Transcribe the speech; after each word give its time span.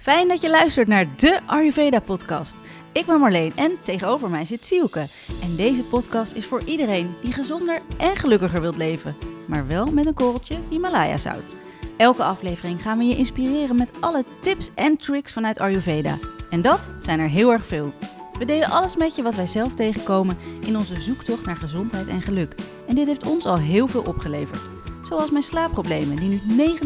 Fijn 0.00 0.28
dat 0.28 0.40
je 0.40 0.50
luistert 0.50 0.88
naar 0.88 1.06
de 1.16 1.40
Ayurveda-podcast. 1.46 2.56
Ik 2.92 3.06
ben 3.06 3.20
Marleen 3.20 3.52
en 3.56 3.78
tegenover 3.82 4.30
mij 4.30 4.44
zit 4.44 4.66
Sielke. 4.66 5.06
En 5.42 5.56
deze 5.56 5.82
podcast 5.82 6.34
is 6.34 6.46
voor 6.46 6.62
iedereen 6.64 7.14
die 7.22 7.32
gezonder 7.32 7.80
en 7.98 8.16
gelukkiger 8.16 8.60
wilt 8.60 8.76
leven. 8.76 9.16
Maar 9.46 9.66
wel 9.66 9.86
met 9.86 10.06
een 10.06 10.14
korreltje 10.14 10.56
Himalaya-zout. 10.68 11.56
Elke 11.96 12.22
aflevering 12.22 12.82
gaan 12.82 12.98
we 12.98 13.04
je 13.04 13.16
inspireren 13.16 13.76
met 13.76 13.90
alle 14.00 14.24
tips 14.42 14.70
en 14.74 14.96
tricks 14.96 15.32
vanuit 15.32 15.58
Ayurveda. 15.58 16.18
En 16.50 16.62
dat 16.62 16.90
zijn 17.00 17.20
er 17.20 17.28
heel 17.28 17.52
erg 17.52 17.66
veel. 17.66 17.92
We 18.38 18.44
delen 18.44 18.70
alles 18.70 18.96
met 18.96 19.16
je 19.16 19.22
wat 19.22 19.34
wij 19.34 19.46
zelf 19.46 19.74
tegenkomen 19.74 20.38
in 20.66 20.76
onze 20.76 21.00
zoektocht 21.00 21.46
naar 21.46 21.56
gezondheid 21.56 22.08
en 22.08 22.22
geluk. 22.22 22.54
En 22.88 22.94
dit 22.94 23.06
heeft 23.06 23.26
ons 23.26 23.46
al 23.46 23.58
heel 23.58 23.88
veel 23.88 24.02
opgeleverd. 24.02 24.60
Zoals 25.08 25.30
mijn 25.30 25.42
slaapproblemen, 25.42 26.16
die 26.16 26.40
nu 26.44 26.76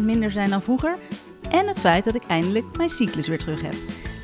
90% 0.00 0.04
minder 0.04 0.30
zijn 0.30 0.50
dan 0.50 0.62
vroeger. 0.62 0.96
En 1.50 1.66
het 1.66 1.80
feit 1.80 2.04
dat 2.04 2.14
ik 2.14 2.26
eindelijk 2.26 2.76
mijn 2.76 2.88
cyclus 2.88 3.28
weer 3.28 3.38
terug 3.38 3.62
heb. 3.62 3.74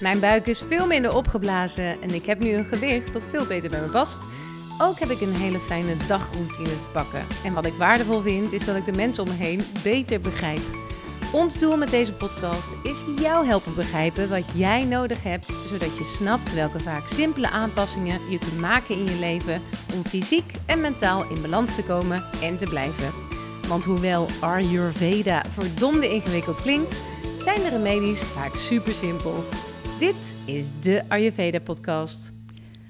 Mijn 0.01 0.21
buik 0.21 0.47
is 0.47 0.65
veel 0.69 0.87
minder 0.87 1.15
opgeblazen 1.15 2.03
en 2.03 2.15
ik 2.15 2.27
heb 2.27 2.41
nu 2.41 2.53
een 2.53 2.65
gewicht 2.65 3.12
dat 3.12 3.29
veel 3.29 3.47
beter 3.47 3.71
bij 3.71 3.81
me 3.81 3.87
past. 3.87 4.21
Ook 4.79 4.98
heb 4.98 5.11
ik 5.11 5.21
een 5.21 5.35
hele 5.35 5.59
fijne 5.59 5.97
dagroutine 6.09 6.69
te 6.69 6.89
pakken. 6.93 7.27
En 7.45 7.53
wat 7.53 7.67
ik 7.67 7.73
waardevol 7.73 8.21
vind, 8.21 8.53
is 8.53 8.65
dat 8.65 8.77
ik 8.77 8.85
de 8.85 8.93
mensen 8.93 9.23
om 9.23 9.29
me 9.29 9.35
heen 9.35 9.62
beter 9.83 10.21
begrijp. 10.21 10.61
Ons 11.33 11.59
doel 11.59 11.77
met 11.77 11.91
deze 11.91 12.12
podcast 12.12 12.69
is 12.83 13.23
jou 13.23 13.47
helpen 13.47 13.75
begrijpen 13.75 14.29
wat 14.29 14.45
jij 14.55 14.84
nodig 14.84 15.23
hebt, 15.23 15.47
zodat 15.67 15.98
je 15.98 16.05
snapt 16.05 16.55
welke 16.55 16.81
vaak 16.81 17.09
simpele 17.09 17.51
aanpassingen 17.51 18.31
je 18.31 18.39
kunt 18.39 18.59
maken 18.59 18.95
in 18.95 19.05
je 19.05 19.19
leven 19.19 19.62
om 19.95 20.05
fysiek 20.05 20.53
en 20.67 20.81
mentaal 20.81 21.25
in 21.31 21.43
balans 21.43 21.75
te 21.75 21.83
komen 21.83 22.25
en 22.43 22.59
te 22.59 22.67
blijven. 22.67 23.11
Want 23.69 23.84
hoewel 23.84 24.27
Ayurveda 24.41 25.43
verdomde 25.55 26.12
ingewikkeld 26.12 26.62
klinkt, 26.62 26.97
zijn 27.43 27.62
de 27.62 27.69
remedies 27.69 28.21
vaak 28.21 28.55
super 28.55 28.93
simpel. 28.93 29.45
Dit 29.98 30.35
is 30.47 30.71
de 30.81 31.03
Ayurveda 31.09 31.61
podcast. 31.61 32.33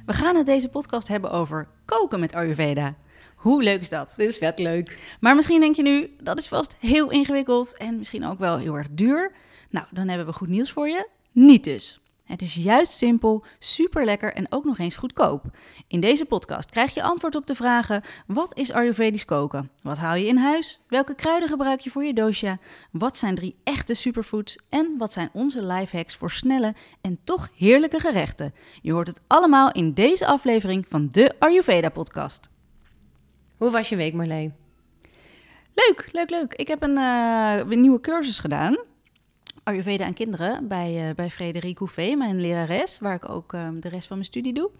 We 0.06 0.12
gaan 0.12 0.36
het 0.36 0.46
deze 0.46 0.68
podcast 0.68 1.08
hebben 1.08 1.30
over 1.30 1.68
koken 1.84 2.20
met 2.20 2.34
Ayurveda. 2.34 2.94
Hoe 3.36 3.62
leuk 3.62 3.80
is 3.80 3.88
dat? 3.88 4.14
Dit 4.16 4.28
is 4.28 4.38
vet 4.38 4.58
leuk. 4.58 5.16
Maar 5.20 5.34
misschien 5.34 5.60
denk 5.60 5.76
je 5.76 5.82
nu, 5.82 6.16
dat 6.22 6.38
is 6.38 6.48
vast 6.48 6.76
heel 6.80 7.10
ingewikkeld 7.10 7.76
en 7.76 7.98
misschien 7.98 8.26
ook 8.26 8.38
wel 8.38 8.58
heel 8.58 8.74
erg 8.74 8.88
duur. 8.90 9.32
Nou, 9.70 9.86
dan 9.90 10.08
hebben 10.08 10.26
we 10.26 10.32
goed 10.32 10.48
nieuws 10.48 10.70
voor 10.70 10.88
je. 10.88 11.08
Niet 11.32 11.64
dus. 11.64 12.00
Het 12.32 12.42
is 12.42 12.54
juist 12.54 12.92
simpel, 12.92 13.44
super 13.58 14.04
lekker 14.04 14.34
en 14.34 14.52
ook 14.52 14.64
nog 14.64 14.78
eens 14.78 14.96
goedkoop. 14.96 15.44
In 15.86 16.00
deze 16.00 16.24
podcast 16.24 16.70
krijg 16.70 16.94
je 16.94 17.02
antwoord 17.02 17.34
op 17.34 17.46
de 17.46 17.54
vragen: 17.54 18.02
wat 18.26 18.56
is 18.56 18.72
Ayurvedisch 18.72 19.24
koken? 19.24 19.70
Wat 19.82 19.98
haal 19.98 20.14
je 20.14 20.26
in 20.26 20.36
huis? 20.36 20.80
Welke 20.88 21.14
kruiden 21.14 21.48
gebruik 21.48 21.80
je 21.80 21.90
voor 21.90 22.04
je 22.04 22.12
dosha? 22.12 22.58
Wat 22.90 23.18
zijn 23.18 23.34
drie 23.34 23.56
echte 23.64 23.94
superfoods? 23.94 24.58
En 24.68 24.94
wat 24.98 25.12
zijn 25.12 25.30
onze 25.32 25.64
lifehacks 25.64 26.16
voor 26.16 26.30
snelle 26.30 26.74
en 27.00 27.18
toch 27.24 27.48
heerlijke 27.56 28.00
gerechten? 28.00 28.54
Je 28.82 28.92
hoort 28.92 29.08
het 29.08 29.20
allemaal 29.26 29.72
in 29.72 29.92
deze 29.92 30.26
aflevering 30.26 30.84
van 30.88 31.08
de 31.10 31.34
Ayurveda 31.38 31.88
podcast. 31.88 32.50
Hoe 33.56 33.70
was 33.70 33.88
je 33.88 33.96
week, 33.96 34.14
Marleen? 34.14 34.54
Leuk, 35.74 36.08
leuk, 36.12 36.30
leuk. 36.30 36.54
Ik 36.54 36.68
heb 36.68 36.82
een, 36.82 36.96
uh, 36.96 37.58
een 37.68 37.80
nieuwe 37.80 38.00
cursus 38.00 38.38
gedaan. 38.38 38.78
Ayurveda 39.64 40.04
aan 40.04 40.14
kinderen 40.14 40.68
bij, 40.68 41.08
uh, 41.08 41.14
bij 41.14 41.30
Frederik 41.30 41.78
Houvet, 41.78 42.18
mijn 42.18 42.40
lerares, 42.40 42.98
waar 42.98 43.14
ik 43.14 43.28
ook 43.28 43.52
um, 43.52 43.80
de 43.80 43.88
rest 43.88 44.06
van 44.06 44.16
mijn 44.16 44.28
studie 44.28 44.52
doe. 44.52 44.70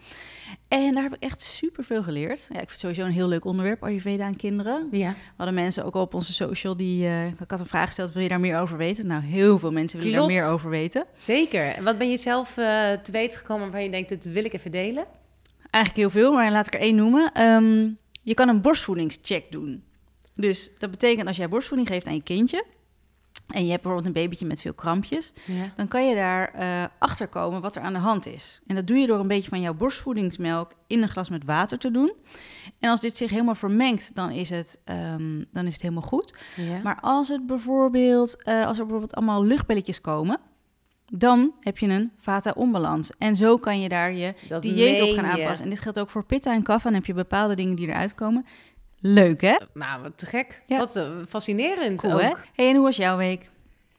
En 0.69 0.95
daar 0.95 1.03
heb 1.03 1.15
ik 1.15 1.23
echt 1.23 1.41
super 1.41 1.85
veel 1.85 2.03
geleerd. 2.03 2.41
Ja, 2.41 2.61
ik 2.61 2.69
vind 2.69 2.71
het 2.71 2.79
sowieso 2.79 3.05
een 3.05 3.13
heel 3.13 3.29
leuk 3.29 3.45
onderwerp, 3.45 3.83
Ayurveda 3.83 4.25
aan 4.25 4.37
kinderen. 4.37 4.89
Ja. 4.91 5.09
We 5.09 5.17
hadden 5.37 5.55
mensen 5.55 5.85
ook 5.85 5.95
op 5.95 6.15
onze 6.15 6.33
social 6.33 6.77
die. 6.77 7.05
Uh, 7.05 7.27
ik 7.27 7.35
had 7.47 7.61
een 7.61 7.67
vraag 7.67 7.87
gesteld: 7.87 8.13
wil 8.13 8.23
je 8.23 8.29
daar 8.29 8.41
meer 8.41 8.59
over 8.59 8.77
weten? 8.77 9.07
Nou, 9.07 9.23
heel 9.23 9.59
veel 9.59 9.73
mensen 9.73 9.99
willen 9.99 10.15
daar 10.15 10.27
meer 10.27 10.53
over 10.53 10.71
weten. 10.71 11.07
Zeker. 11.17 11.63
En 11.63 11.85
wat 11.85 11.99
ben 11.99 12.11
je 12.11 12.17
zelf 12.17 12.57
uh, 12.57 12.65
te 12.93 13.13
weten 13.13 13.39
gekomen 13.39 13.71
waar 13.71 13.83
je 13.83 13.91
denkt: 13.91 14.09
dit 14.09 14.25
wil 14.25 14.45
ik 14.45 14.53
even 14.53 14.71
delen? 14.71 15.05
Eigenlijk 15.71 16.05
heel 16.05 16.23
veel, 16.23 16.33
maar 16.33 16.51
laat 16.51 16.67
ik 16.67 16.75
er 16.75 16.81
één 16.81 16.95
noemen. 16.95 17.43
Um, 17.43 17.99
je 18.23 18.35
kan 18.35 18.49
een 18.49 18.61
borstvoedingscheck 18.61 19.53
doen. 19.53 19.85
Dus 20.35 20.71
dat 20.79 20.91
betekent 20.91 21.27
als 21.27 21.37
jij 21.37 21.49
borstvoeding 21.49 21.89
geeft 21.89 22.07
aan 22.07 22.15
je 22.15 22.23
kindje 22.23 22.65
en 23.53 23.65
je 23.65 23.71
hebt 23.71 23.83
bijvoorbeeld 23.83 24.17
een 24.17 24.23
babytje 24.23 24.47
met 24.47 24.61
veel 24.61 24.75
krampjes, 24.75 25.33
Ja. 25.47 25.73
dan 25.77 25.89
kan 25.89 26.09
je 26.09 26.15
daar 26.15 26.53
uh, 26.61 26.85
achter 26.99 27.29
komen 27.29 27.61
wat 27.61 27.77
er 27.77 27.83
aan 27.83 27.93
de 27.93 27.99
hand 27.99 28.27
is. 28.27 28.61
En 28.67 28.75
dat 28.75 28.87
doe 28.87 28.97
je 28.97 29.07
door 29.07 29.19
een 29.21 29.27
beetje 29.29 29.49
van 29.49 29.61
jouw 29.61 29.75
borstvoedingsmelk 29.75 30.73
in 30.87 31.03
een 31.03 31.09
glas 31.09 31.29
met 31.31 31.45
water 31.45 31.79
te 31.79 31.91
doen. 31.91 32.13
En 32.81 32.91
als 32.91 33.01
dit 33.01 33.17
zich 33.17 33.31
helemaal 33.31 33.55
vermengt, 33.55 34.15
dan 34.15 34.31
is 34.31 34.51
het, 34.51 34.81
um, 34.85 35.45
dan 35.53 35.67
is 35.67 35.73
het 35.73 35.83
helemaal 35.83 36.03
goed. 36.03 36.35
Ja. 36.57 36.81
Maar 36.83 36.99
als 37.01 37.29
het 37.29 37.47
bijvoorbeeld, 37.47 38.43
uh, 38.45 38.67
als 38.67 38.77
er 38.79 38.83
bijvoorbeeld 38.85 39.15
allemaal 39.15 39.45
luchtbelletjes 39.45 40.01
komen, 40.01 40.41
dan 41.15 41.55
heb 41.61 41.79
je 41.79 41.89
een 41.89 42.13
vata-onbalans. 42.19 43.11
En 43.19 43.37
zo 43.37 43.57
kan 43.59 43.81
je 43.81 43.89
daar 43.89 44.13
je 44.15 44.35
Dat 44.49 44.63
dieet 44.63 45.01
op 45.03 45.09
gaan 45.15 45.25
je. 45.25 45.31
aanpassen. 45.31 45.65
En 45.65 45.71
dit 45.71 45.81
geldt 45.81 45.99
ook 46.01 46.11
voor 46.11 46.25
pitta 46.25 46.53
en 46.55 46.63
kaffa. 46.63 46.85
Dan 46.85 46.95
heb 46.99 47.07
je 47.07 47.15
bepaalde 47.15 47.55
dingen 47.55 47.77
die 47.77 47.89
eruit 47.89 48.15
komen. 48.15 48.47
Leuk, 49.05 49.41
hè? 49.41 49.57
Nou, 49.75 50.03
wat 50.03 50.19
te 50.19 50.27
gek. 50.27 50.63
Ja. 50.67 50.79
Wat 50.79 50.97
uh, 50.97 51.09
fascinerend 51.29 52.01
Cool, 52.01 52.13
ook. 52.15 52.21
hè? 52.21 52.33
Hey, 52.55 52.69
en 52.69 52.75
hoe 52.75 52.85
was 52.85 52.97
jouw 52.97 53.17
week? 53.17 53.51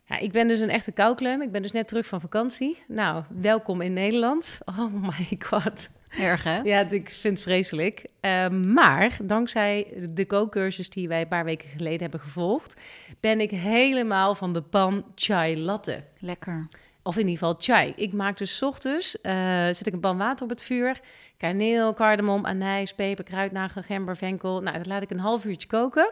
Ja, 0.06 0.18
ik 0.20 0.32
ben 0.32 0.48
dus 0.48 0.60
een 0.60 0.70
echte 0.70 0.92
koukleum. 0.92 1.42
Ik 1.42 1.52
ben 1.52 1.62
dus 1.62 1.72
net 1.72 1.88
terug 1.88 2.06
van 2.06 2.22
vakantie. 2.22 2.84
Nou, 2.88 3.24
welkom 3.30 3.82
in 3.82 3.94
Nederland. 3.94 4.60
Oh 4.66 4.94
my 4.94 5.38
god. 5.50 5.90
Erg, 6.20 6.44
hè? 6.44 6.60
Ja, 6.62 6.80
ik 6.90 7.10
vind 7.10 7.38
het 7.38 7.42
vreselijk. 7.48 8.06
Uh, 8.22 8.50
maar 8.50 9.18
dankzij 9.24 9.88
de 10.10 10.26
kookcursus 10.26 10.90
die 10.90 11.08
wij 11.08 11.22
een 11.22 11.28
paar 11.28 11.46
weken 11.46 11.70
geleden 11.70 12.02
hebben 12.02 12.20
gevolgd, 12.20 12.82
ben 13.20 13.42
ik 13.42 13.52
helemaal 13.52 14.36
van 14.36 14.54
de 14.54 14.62
pan 14.62 15.06
chai 15.16 15.58
latte. 15.60 16.04
Lekker. 16.20 16.68
Of 17.04 17.16
in 17.18 17.28
ieder 17.28 17.38
geval 17.38 17.56
chai. 17.60 17.94
Ik 17.96 18.14
maak 18.14 18.38
dus 18.38 18.58
's 18.58 18.62
ochtends, 18.62 19.18
uh, 19.24 19.32
zet 19.66 19.88
ik 19.88 19.94
een 19.94 20.00
pan 20.00 20.18
water 20.18 20.44
op 20.44 20.50
het 20.50 20.64
vuur. 20.64 21.00
Kaneel, 21.38 21.94
cardamom, 21.94 22.46
anijs, 22.46 22.94
peper, 22.94 23.24
kruidnagel, 23.24 23.82
gember, 23.82 24.16
venkel. 24.18 24.62
Nou, 24.62 24.78
dat 24.78 24.86
laat 24.86 25.02
ik 25.02 25.10
een 25.12 25.20
half 25.20 25.46
uurtje 25.46 25.68
koken. 25.68 26.12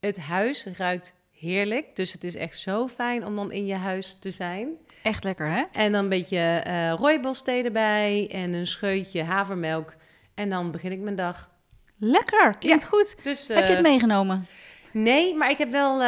Het 0.00 0.18
huis 0.18 0.66
ruikt 0.76 1.14
heerlijk. 1.38 1.96
Dus 1.96 2.12
het 2.12 2.24
is 2.24 2.34
echt 2.34 2.58
zo 2.58 2.88
fijn 2.88 3.24
om 3.26 3.34
dan 3.34 3.52
in 3.52 3.66
je 3.66 3.74
huis 3.74 4.16
te 4.18 4.30
zijn. 4.30 4.68
Echt 5.02 5.24
lekker, 5.24 5.48
hè? 5.50 5.64
En 5.72 5.92
dan 5.92 6.02
een 6.02 6.08
beetje 6.08 6.64
uh, 6.66 6.92
rooibosthee 6.92 7.64
erbij 7.64 8.28
en 8.32 8.52
een 8.52 8.66
scheutje 8.66 9.22
havermelk. 9.22 9.94
En 10.34 10.50
dan 10.50 10.70
begin 10.70 10.92
ik 10.92 11.00
mijn 11.00 11.16
dag. 11.16 11.50
Lekker, 11.98 12.56
klinkt 12.58 12.82
Ja. 12.82 12.88
goed. 12.88 13.16
Dus, 13.24 13.48
Heb 13.48 13.56
je 13.56 13.62
het 13.70 13.76
uh, 13.76 13.82
meegenomen? 13.82 14.46
Nee, 14.92 15.34
maar 15.34 15.50
ik 15.50 15.58
heb 15.58 15.70
wel 15.70 16.00
uh, 16.02 16.06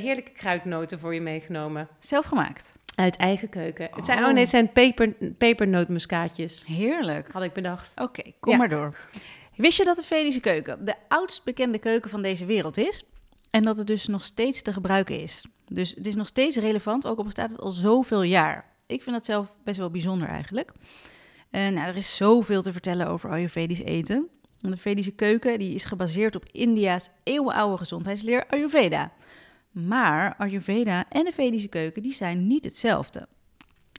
heerlijke 0.00 0.30
kruidnoten 0.32 0.98
voor 0.98 1.14
je 1.14 1.20
meegenomen. 1.20 1.88
Zelf 1.98 2.24
gemaakt? 2.26 2.74
Uit 2.94 3.16
eigen 3.16 3.48
keuken. 3.48 3.88
Het 3.94 4.06
zijn, 4.06 4.18
Oh. 4.18 4.24
oh 4.26 4.30
nee, 4.32 4.40
het 4.40 4.50
zijn 4.50 4.72
peper, 4.72 5.12
pepernootmuskaatjes. 5.38 6.64
Heerlijk. 6.66 7.32
Had 7.32 7.42
ik 7.42 7.52
bedacht. 7.52 8.00
Oké, 8.00 8.22
kom 8.40 8.52
Ja. 8.52 8.58
maar 8.58 8.68
door. 8.68 8.96
Wist 9.56 9.76
je 9.78 9.84
dat 9.84 9.96
de 9.96 10.02
Vedische 10.02 10.40
keuken 10.40 10.84
de 10.84 10.94
oudst 11.08 11.44
bekende 11.44 11.78
keuken 11.78 12.10
van 12.10 12.22
deze 12.22 12.44
wereld 12.46 12.76
is? 12.76 13.04
En 13.50 13.62
dat 13.62 13.76
het 13.78 13.86
dus 13.86 14.06
nog 14.06 14.22
steeds 14.22 14.62
te 14.62 14.72
gebruiken 14.72 15.20
is. 15.20 15.44
Dus 15.66 15.94
het 15.94 16.06
is 16.06 16.14
nog 16.14 16.26
steeds 16.26 16.56
relevant, 16.56 17.06
ook 17.06 17.18
al 17.18 17.24
bestaat 17.24 17.50
het 17.50 17.60
al 17.60 17.72
zoveel 17.72 18.22
jaar. 18.22 18.72
Ik 18.86 19.02
vind 19.02 19.16
dat 19.16 19.24
zelf 19.24 19.56
best 19.64 19.78
wel 19.78 19.90
bijzonder 19.90 20.28
eigenlijk. 20.28 20.72
Uh, 21.50 21.68
nou, 21.68 21.88
er 21.88 21.96
is 21.96 22.16
zoveel 22.16 22.62
te 22.62 22.72
vertellen 22.72 23.06
over 23.08 23.30
Ayurvedisch 23.30 23.80
eten. 23.82 24.28
De 24.58 24.76
Vedische 24.76 25.12
keuken 25.14 25.58
die 25.58 25.74
is 25.74 25.84
gebaseerd 25.84 26.36
op 26.36 26.44
India's 26.50 27.08
eeuwenoude 27.22 27.76
gezondheidsleer 27.78 28.46
Ayurveda. 28.46 29.12
Maar 29.74 30.34
Ayurveda 30.36 31.04
en 31.08 31.24
de 31.24 31.32
Vedische 31.32 31.68
keuken 31.68 32.02
die 32.02 32.12
zijn 32.12 32.46
niet 32.46 32.64
hetzelfde. 32.64 33.28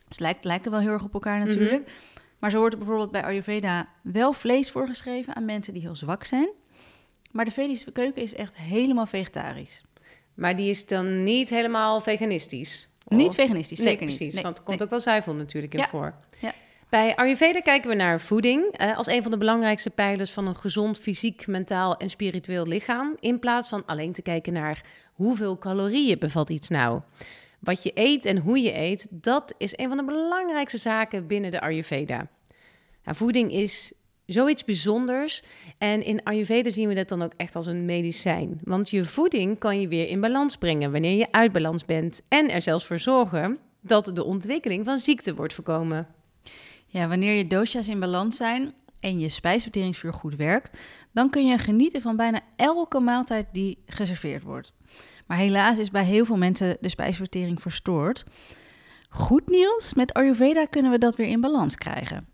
Ze 0.10 0.22
lijkt, 0.22 0.44
lijken 0.44 0.72
wel 0.72 0.80
heel 0.80 0.92
erg 0.92 1.04
op 1.04 1.14
elkaar 1.14 1.40
natuurlijk. 1.40 1.72
Mm 1.72 1.86
-hmm. 1.86 2.24
Maar 2.40 2.52
zo 2.52 2.58
wordt 2.58 2.74
er 2.74 2.80
bijvoorbeeld 2.80 3.12
bij 3.12 3.24
Ayurveda 3.24 3.88
wel 4.02 4.34
vlees 4.34 4.72
voorgeschreven 4.72 5.36
aan 5.36 5.46
mensen 5.46 5.74
die 5.74 5.82
heel 5.82 5.96
zwak 5.96 6.24
zijn. 6.24 6.50
Maar 7.32 7.46
de 7.46 7.52
Vedische 7.52 7.92
keuken 7.92 8.22
is 8.22 8.36
echt 8.36 8.56
helemaal 8.56 9.06
vegetarisch. 9.06 9.84
Maar 10.34 10.56
die 10.56 10.70
is 10.70 10.86
dan 10.88 11.24
niet 11.24 11.50
helemaal 11.50 12.02
veganistisch? 12.02 12.90
Niet 13.08 13.34
veganistisch, 13.34 13.78
nee, 13.78 13.88
zeker 13.88 14.06
precies, 14.06 14.26
niet. 14.26 14.34
Nee, 14.34 14.44
want 14.44 14.58
er 14.58 14.64
komt 14.64 14.78
nee. 14.78 14.86
ook 14.86 14.94
wel 14.94 15.04
zuivel 15.04 15.36
natuurlijk 15.36 15.74
in 15.74 15.80
ja. 15.80 15.88
voor. 15.88 16.14
Bij 16.90 17.16
Ayurveda 17.16 17.60
kijken 17.60 17.90
we 17.90 17.96
naar 17.96 18.20
voeding 18.20 18.82
uh, 18.82 18.98
als 18.98 19.08
een 19.08 19.22
van 19.22 19.32
de 19.32 19.38
belangrijkste 19.38 19.90
pijlers 19.90 20.32
van 20.32 20.48
een 20.48 20.56
gezond 20.56 20.98
fysiek, 20.98 21.48
mentaal 21.48 21.98
en 21.98 22.10
spiritueel 22.10 22.68
lichaam. 22.68 23.16
In 23.20 23.40
plaats 23.40 23.70
van 23.70 23.86
alleen 23.86 24.14
te 24.14 24.22
kijken 24.22 24.54
naar 24.54 24.84
hoeveel 25.14 25.58
calorieën 25.58 26.20
bevat 26.20 26.50
iets 26.50 26.70
nou. 26.70 27.02
Wat 27.60 27.84
je 27.84 27.92
eet 27.94 28.26
en 28.26 28.38
hoe 28.38 28.62
je 28.62 28.78
eet, 28.78 29.08
dat 29.10 29.56
is 29.58 29.78
een 29.78 29.88
van 29.88 29.98
de 29.98 30.04
belangrijkste 30.04 30.78
zaken 30.78 31.28
binnen 31.28 31.52
de 31.52 31.62
Ayurveda. 31.62 32.28
Voeding 33.04 33.52
is 33.52 33.94
zoiets 34.26 34.64
bijzonders. 34.64 35.44
En 35.78 36.04
in 36.04 36.24
Ayurveda 36.24 36.70
zien 36.70 36.88
we 36.88 36.94
dat 36.94 37.10
dan 37.10 37.22
ook 37.22 37.34
echt 37.38 37.56
als 37.56 37.66
een 37.66 37.86
medicijn. 37.86 38.60
Want 38.64 38.90
je 38.90 39.06
voeding 39.06 39.60
kan 39.60 39.82
je 39.82 39.88
weer 39.88 40.08
in 40.08 40.20
balans 40.20 40.58
brengen 40.58 40.92
wanneer 40.92 41.18
je 41.18 41.32
uit 41.32 41.52
balans 41.52 41.86
bent. 41.86 42.22
En 42.28 42.50
er 42.50 42.62
zelfs 42.62 42.86
voor 42.86 43.00
zorgen 43.00 43.60
dat 43.82 44.12
de 44.14 44.24
ontwikkeling 44.24 44.86
van 44.86 44.98
ziekte 44.98 45.36
wordt 45.36 45.54
voorkomen. 45.54 46.08
Ja, 46.96 47.08
wanneer 47.08 47.34
je 47.34 47.48
dosha's 47.48 47.88
in 47.88 48.00
balans 48.00 48.38
zijn 48.38 48.74
en 49.00 49.20
je 49.20 49.30
spijsverteringsvuur 49.30 50.14
goed 50.14 50.36
werkt, 50.36 50.78
dan 51.12 51.30
kun 51.30 51.46
je 51.46 51.58
genieten 51.58 52.02
van 52.02 52.16
bijna 52.16 52.42
elke 52.56 53.00
maaltijd 53.00 53.54
die 53.54 53.84
geserveerd 53.86 54.44
wordt. 54.44 54.74
Maar 55.28 55.38
helaas 55.38 55.78
is 55.78 55.92
bij 55.92 56.04
heel 56.04 56.26
veel 56.26 56.38
mensen 56.38 56.78
de 56.82 56.90
spijsvertering 56.90 57.62
verstoord. 57.62 58.24
Goed 59.10 59.50
nieuws, 59.50 59.94
met 59.94 60.14
Ayurveda 60.14 60.66
kunnen 60.66 60.92
we 60.92 60.98
dat 60.98 61.16
weer 61.16 61.28
in 61.28 61.42
balans 61.42 61.76
krijgen. 61.76 62.28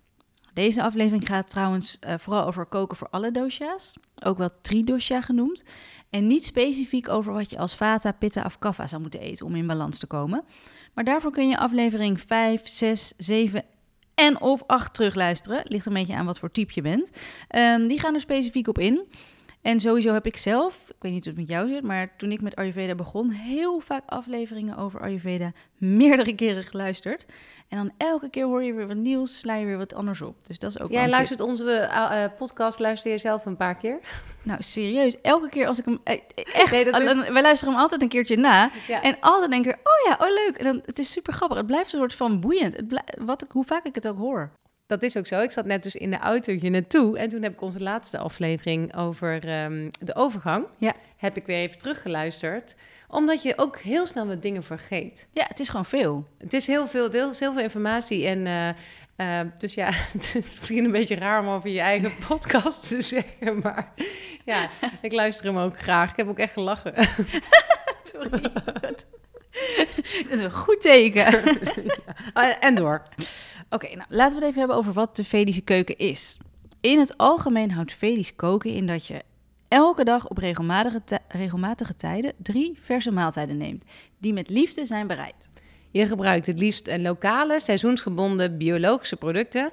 Deze 0.53 0.83
aflevering 0.83 1.27
gaat 1.27 1.49
trouwens 1.49 1.97
uh, 2.07 2.13
vooral 2.17 2.45
over 2.45 2.65
koken 2.65 2.97
voor 2.97 3.09
alle 3.09 3.31
dosha's, 3.31 3.97
ook 4.23 4.37
wel 4.37 4.49
tridosha 4.61 5.21
genoemd. 5.21 5.63
En 6.09 6.27
niet 6.27 6.43
specifiek 6.43 7.09
over 7.09 7.33
wat 7.33 7.49
je 7.49 7.57
als 7.57 7.75
vata, 7.75 8.11
pitta 8.11 8.43
of 8.45 8.59
kapha 8.59 8.87
zou 8.87 9.01
moeten 9.01 9.19
eten 9.19 9.45
om 9.45 9.55
in 9.55 9.67
balans 9.67 9.99
te 9.99 10.07
komen. 10.07 10.43
Maar 10.93 11.03
daarvoor 11.03 11.31
kun 11.31 11.49
je 11.49 11.57
aflevering 11.57 12.21
5, 12.21 12.67
6, 12.67 13.13
7 13.17 13.63
en 14.21 14.41
of 14.41 14.63
8 14.67 14.93
terugluisteren. 14.93 15.61
Ligt 15.63 15.85
een 15.85 15.93
beetje 15.93 16.15
aan 16.15 16.25
wat 16.25 16.39
voor 16.39 16.51
type 16.51 16.71
je 16.75 16.81
bent. 16.81 17.11
Um, 17.55 17.87
die 17.87 17.99
gaan 17.99 18.13
er 18.13 18.19
specifiek 18.19 18.67
op 18.67 18.79
in. 18.79 19.07
En 19.61 19.79
sowieso 19.79 20.13
heb 20.13 20.25
ik 20.25 20.37
zelf, 20.37 20.83
ik 20.87 20.95
weet 20.99 21.11
niet 21.11 21.25
hoe 21.25 21.33
het 21.33 21.41
met 21.41 21.51
jou 21.51 21.69
zit, 21.69 21.83
maar 21.83 22.15
toen 22.17 22.31
ik 22.31 22.41
met 22.41 22.55
Ayurveda 22.55 22.95
begon, 22.95 23.29
heel 23.29 23.79
vaak 23.79 24.03
afleveringen 24.05 24.77
over 24.77 25.01
Ayurveda 25.01 25.51
meerdere 25.77 26.35
keren 26.35 26.63
geluisterd. 26.63 27.25
En 27.67 27.77
dan 27.77 27.91
elke 27.97 28.29
keer 28.29 28.45
hoor 28.45 28.63
je 28.63 28.73
weer 28.73 28.87
wat 28.87 28.97
nieuws, 28.97 29.39
sla 29.39 29.55
je 29.55 29.65
weer 29.65 29.77
wat 29.77 29.93
anders 29.93 30.21
op. 30.21 30.35
Dus 30.47 30.59
dat 30.59 30.69
is 30.71 30.79
ook 30.79 30.89
Jij 30.89 31.09
luistert 31.09 31.39
onze 31.39 31.89
uh, 31.91 32.25
podcast, 32.37 32.79
luister 32.79 33.11
je 33.11 33.17
zelf 33.17 33.45
een 33.45 33.57
paar 33.57 33.75
keer? 33.75 33.99
Nou, 34.43 34.61
serieus, 34.63 35.21
elke 35.21 35.49
keer 35.49 35.67
als 35.67 35.79
ik 35.79 35.85
hem... 35.85 35.99
Echt, 36.03 36.71
nee, 36.71 36.85
dat 36.85 37.01
is... 37.01 37.29
wij 37.29 37.41
luisteren 37.41 37.73
hem 37.73 37.83
altijd 37.83 38.01
een 38.01 38.07
keertje 38.07 38.37
na. 38.37 38.69
En 39.01 39.17
altijd 39.19 39.51
denk 39.51 39.65
ik, 39.65 39.73
oh 39.73 40.09
ja, 40.09 40.25
oh 40.25 40.33
leuk. 40.33 40.57
En 40.57 40.65
dan, 40.65 40.81
het 40.85 40.99
is 40.99 41.11
super 41.11 41.33
grappig. 41.33 41.57
Het 41.57 41.65
blijft 41.65 41.93
een 41.93 41.99
soort 41.99 42.15
van 42.15 42.39
boeiend. 42.39 42.75
Het 42.75 43.03
wat, 43.19 43.45
hoe 43.49 43.63
vaak 43.63 43.85
ik 43.85 43.95
het 43.95 44.07
ook 44.07 44.17
hoor. 44.17 44.51
Dat 44.91 45.03
is 45.03 45.17
ook 45.17 45.27
zo. 45.27 45.41
Ik 45.41 45.51
zat 45.51 45.65
net 45.65 45.83
dus 45.83 45.95
in 45.95 46.09
de 46.09 46.17
auto 46.17 46.53
hier 46.53 46.71
naartoe. 46.71 47.17
En 47.17 47.29
toen 47.29 47.41
heb 47.41 47.53
ik 47.53 47.61
onze 47.61 47.79
laatste 47.79 48.17
aflevering 48.17 48.95
over 48.95 49.63
um, 49.63 49.89
de 49.99 50.15
overgang. 50.15 50.65
Ja. 50.77 50.93
Heb 51.17 51.37
ik 51.37 51.45
weer 51.45 51.57
even 51.57 51.77
teruggeluisterd. 51.77 52.75
Omdat 53.07 53.43
je 53.43 53.53
ook 53.57 53.77
heel 53.77 54.05
snel 54.05 54.25
met 54.25 54.41
dingen 54.41 54.63
vergeet. 54.63 55.27
Ja, 55.33 55.45
het 55.47 55.59
is 55.59 55.69
gewoon 55.69 55.85
veel. 55.85 56.27
Het 56.37 56.53
is 56.53 56.67
heel 56.67 56.87
veel, 56.87 57.11
heel, 57.11 57.31
heel 57.39 57.53
veel 57.53 57.61
informatie. 57.61 58.25
En 58.27 58.45
uh, 58.45 58.69
uh, 59.17 59.51
dus 59.57 59.73
ja, 59.73 59.89
het 60.17 60.35
is 60.35 60.59
misschien 60.59 60.85
een 60.85 60.91
beetje 60.91 61.15
raar 61.15 61.41
om 61.41 61.47
over 61.47 61.69
je 61.69 61.79
eigen 61.79 62.11
podcast 62.27 62.87
te 62.87 63.01
zeggen. 63.01 63.59
Maar 63.59 63.93
ja, 64.45 64.69
ik 65.01 65.11
luister 65.11 65.45
hem 65.45 65.57
ook 65.57 65.77
graag. 65.77 66.09
Ik 66.09 66.17
heb 66.17 66.27
ook 66.27 66.39
echt 66.39 66.53
gelachen. 66.53 66.93
Sorry. 68.03 68.41
Dat 70.23 70.29
is 70.29 70.39
een 70.39 70.51
goed 70.51 70.81
teken. 70.81 71.43
ja. 72.33 72.59
En 72.59 72.75
door. 72.75 73.03
Oké, 73.73 73.87
nou 73.95 74.05
laten 74.09 74.33
we 74.33 74.39
het 74.39 74.49
even 74.49 74.59
hebben 74.59 74.77
over 74.77 74.93
wat 74.93 75.15
de 75.15 75.23
Vedische 75.23 75.61
keuken 75.61 75.97
is. 75.97 76.37
In 76.81 76.99
het 76.99 77.17
algemeen 77.17 77.71
houdt 77.71 77.93
Vedisch 77.93 78.35
koken 78.35 78.73
in 78.73 78.85
dat 78.85 79.05
je 79.05 79.21
elke 79.67 80.03
dag 80.03 80.27
op 80.27 80.37
regelmatige, 80.37 81.01
regelmatige 81.27 81.95
tijden 81.95 82.33
drie 82.37 82.77
verse 82.79 83.11
maaltijden 83.11 83.57
neemt, 83.57 83.83
die 84.17 84.33
met 84.33 84.49
liefde 84.49 84.85
zijn 84.85 85.07
bereid. 85.07 85.49
Je 85.91 86.07
gebruikt 86.07 86.45
het 86.45 86.59
liefst 86.59 86.97
lokale, 86.97 87.59
seizoensgebonden 87.59 88.57
biologische 88.57 89.15
producten. 89.15 89.71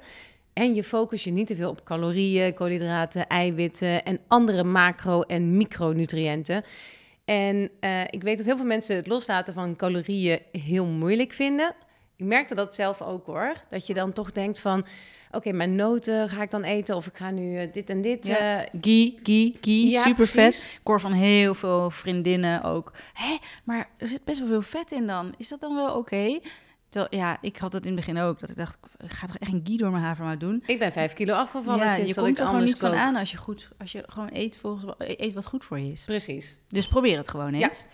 En 0.53 0.75
je 0.75 0.83
focus 0.83 1.23
je 1.23 1.31
niet 1.31 1.47
te 1.47 1.55
veel 1.55 1.69
op 1.69 1.83
calorieën, 1.83 2.53
koolhydraten, 2.53 3.27
eiwitten 3.27 4.05
en 4.05 4.19
andere 4.27 4.63
macro- 4.63 5.21
en 5.21 5.57
micronutriënten. 5.57 6.63
En 7.25 7.69
uh, 7.81 8.01
ik 8.01 8.21
weet 8.21 8.37
dat 8.37 8.45
heel 8.45 8.57
veel 8.57 8.65
mensen 8.65 8.95
het 8.95 9.07
loslaten 9.07 9.53
van 9.53 9.75
calorieën 9.75 10.39
heel 10.51 10.85
moeilijk 10.85 11.33
vinden. 11.33 11.75
Ik 12.19 12.25
merkte 12.25 12.55
dat 12.55 12.75
zelf 12.75 13.01
ook 13.01 13.25
hoor. 13.25 13.53
Dat 13.69 13.87
je 13.87 13.93
dan 13.93 14.13
toch 14.13 14.31
denkt 14.31 14.59
van... 14.59 14.85
Oké, 15.31 15.51
mijn 15.51 15.75
noten 15.75 16.29
ga 16.29 16.41
ik 16.41 16.51
dan 16.51 16.63
eten 16.63 16.95
of 16.95 17.07
ik 17.07 17.15
ga 17.15 17.31
nu 17.31 17.61
uh, 17.61 17.73
dit 17.73 17.89
en 17.89 18.01
dit. 18.01 18.27
Ja. 18.27 18.61
Uh, 18.61 18.67
ghee, 18.81 19.19
ghee, 19.23 19.57
ghee, 19.61 19.89
ja, 19.89 20.01
super 20.01 20.27
vet. 20.27 20.69
Ik 20.73 20.79
hoor 20.83 20.99
van 20.99 21.11
heel 21.11 21.55
veel 21.55 21.89
vriendinnen 21.89 22.63
ook. 22.63 22.93
Hé, 23.13 23.37
maar 23.63 23.89
er 23.97 24.07
zit 24.07 24.23
best 24.23 24.39
wel 24.39 24.47
veel 24.47 24.61
vet 24.61 24.91
in 24.91 25.07
dan. 25.07 25.33
Is 25.37 25.47
dat 25.47 25.59
dan 25.59 25.75
wel 25.75 25.95
oké? 25.95 26.15
Okay? 26.89 27.07
ja, 27.09 27.37
ik 27.41 27.57
had 27.57 27.73
het 27.73 27.85
in 27.85 27.95
het 27.95 28.05
begin 28.05 28.21
ook. 28.21 28.39
Dat 28.39 28.49
ik 28.49 28.55
dacht, 28.55 28.77
ik 29.03 29.11
ga 29.11 29.27
toch 29.27 29.37
echt 29.37 29.51
een 29.51 29.61
ghee 29.63 29.77
door 29.77 29.91
mijn 29.91 30.03
havermout 30.03 30.39
doen. 30.39 30.63
Ik 30.65 30.79
ben 30.79 30.91
vijf 30.91 31.13
kilo 31.13 31.33
afgevallen 31.33 31.85
ja, 31.85 31.93
sinds 31.93 32.09
je 32.09 32.15
komt 32.15 32.27
ik 32.27 32.37
er 32.37 32.45
gewoon 32.45 32.63
niet 32.63 32.77
van 32.77 32.95
aan 32.95 33.15
als 33.15 33.31
je, 33.31 33.37
goed, 33.37 33.69
als 33.77 33.91
je 33.91 34.03
gewoon 34.07 34.29
eet, 34.33 34.57
volgens, 34.57 34.93
eet 34.97 35.33
wat 35.33 35.45
goed 35.45 35.65
voor 35.65 35.79
je 35.79 35.91
is. 35.91 36.03
Precies. 36.05 36.57
Dus 36.67 36.87
probeer 36.87 37.17
het 37.17 37.29
gewoon 37.29 37.53
eens. 37.53 37.79
Ja. 37.79 37.89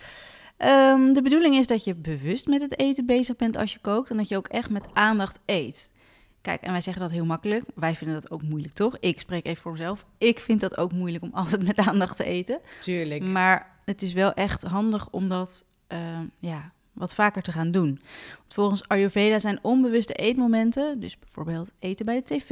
Um, 0.57 1.13
de 1.13 1.21
bedoeling 1.21 1.55
is 1.55 1.67
dat 1.67 1.83
je 1.83 1.95
bewust 1.95 2.47
met 2.47 2.61
het 2.61 2.79
eten 2.79 3.05
bezig 3.05 3.35
bent 3.35 3.57
als 3.57 3.73
je 3.73 3.79
kookt 3.79 4.09
en 4.09 4.17
dat 4.17 4.27
je 4.27 4.37
ook 4.37 4.47
echt 4.47 4.69
met 4.69 4.87
aandacht 4.93 5.39
eet. 5.45 5.93
Kijk, 6.41 6.61
en 6.61 6.71
wij 6.71 6.81
zeggen 6.81 7.01
dat 7.01 7.11
heel 7.11 7.25
makkelijk. 7.25 7.63
Wij 7.75 7.95
vinden 7.95 8.21
dat 8.21 8.31
ook 8.31 8.41
moeilijk, 8.41 8.73
toch? 8.73 8.97
Ik 8.99 9.19
spreek 9.19 9.45
even 9.45 9.61
voor 9.61 9.71
mezelf. 9.71 10.05
Ik 10.17 10.39
vind 10.39 10.61
dat 10.61 10.77
ook 10.77 10.91
moeilijk 10.91 11.23
om 11.23 11.33
altijd 11.43 11.63
met 11.63 11.77
aandacht 11.77 12.17
te 12.17 12.23
eten. 12.23 12.59
Tuurlijk. 12.81 13.23
Maar 13.23 13.77
het 13.85 14.01
is 14.01 14.13
wel 14.13 14.33
echt 14.33 14.63
handig 14.63 15.09
om 15.09 15.27
dat 15.27 15.65
uh, 15.89 16.19
ja, 16.39 16.71
wat 16.93 17.15
vaker 17.15 17.41
te 17.41 17.51
gaan 17.51 17.71
doen. 17.71 17.99
Want 18.37 18.53
volgens 18.53 18.87
Ayurveda 18.87 19.39
zijn 19.39 19.59
onbewuste 19.61 20.13
eetmomenten, 20.13 20.99
dus 20.99 21.19
bijvoorbeeld 21.19 21.71
eten 21.79 22.05
bij 22.05 22.15
de 22.15 22.23
tv, 22.23 22.49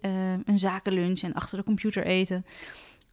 uh, 0.00 0.32
een 0.44 0.58
zakenlunch 0.58 1.20
en 1.20 1.34
achter 1.34 1.58
de 1.58 1.64
computer 1.64 2.04
eten, 2.04 2.44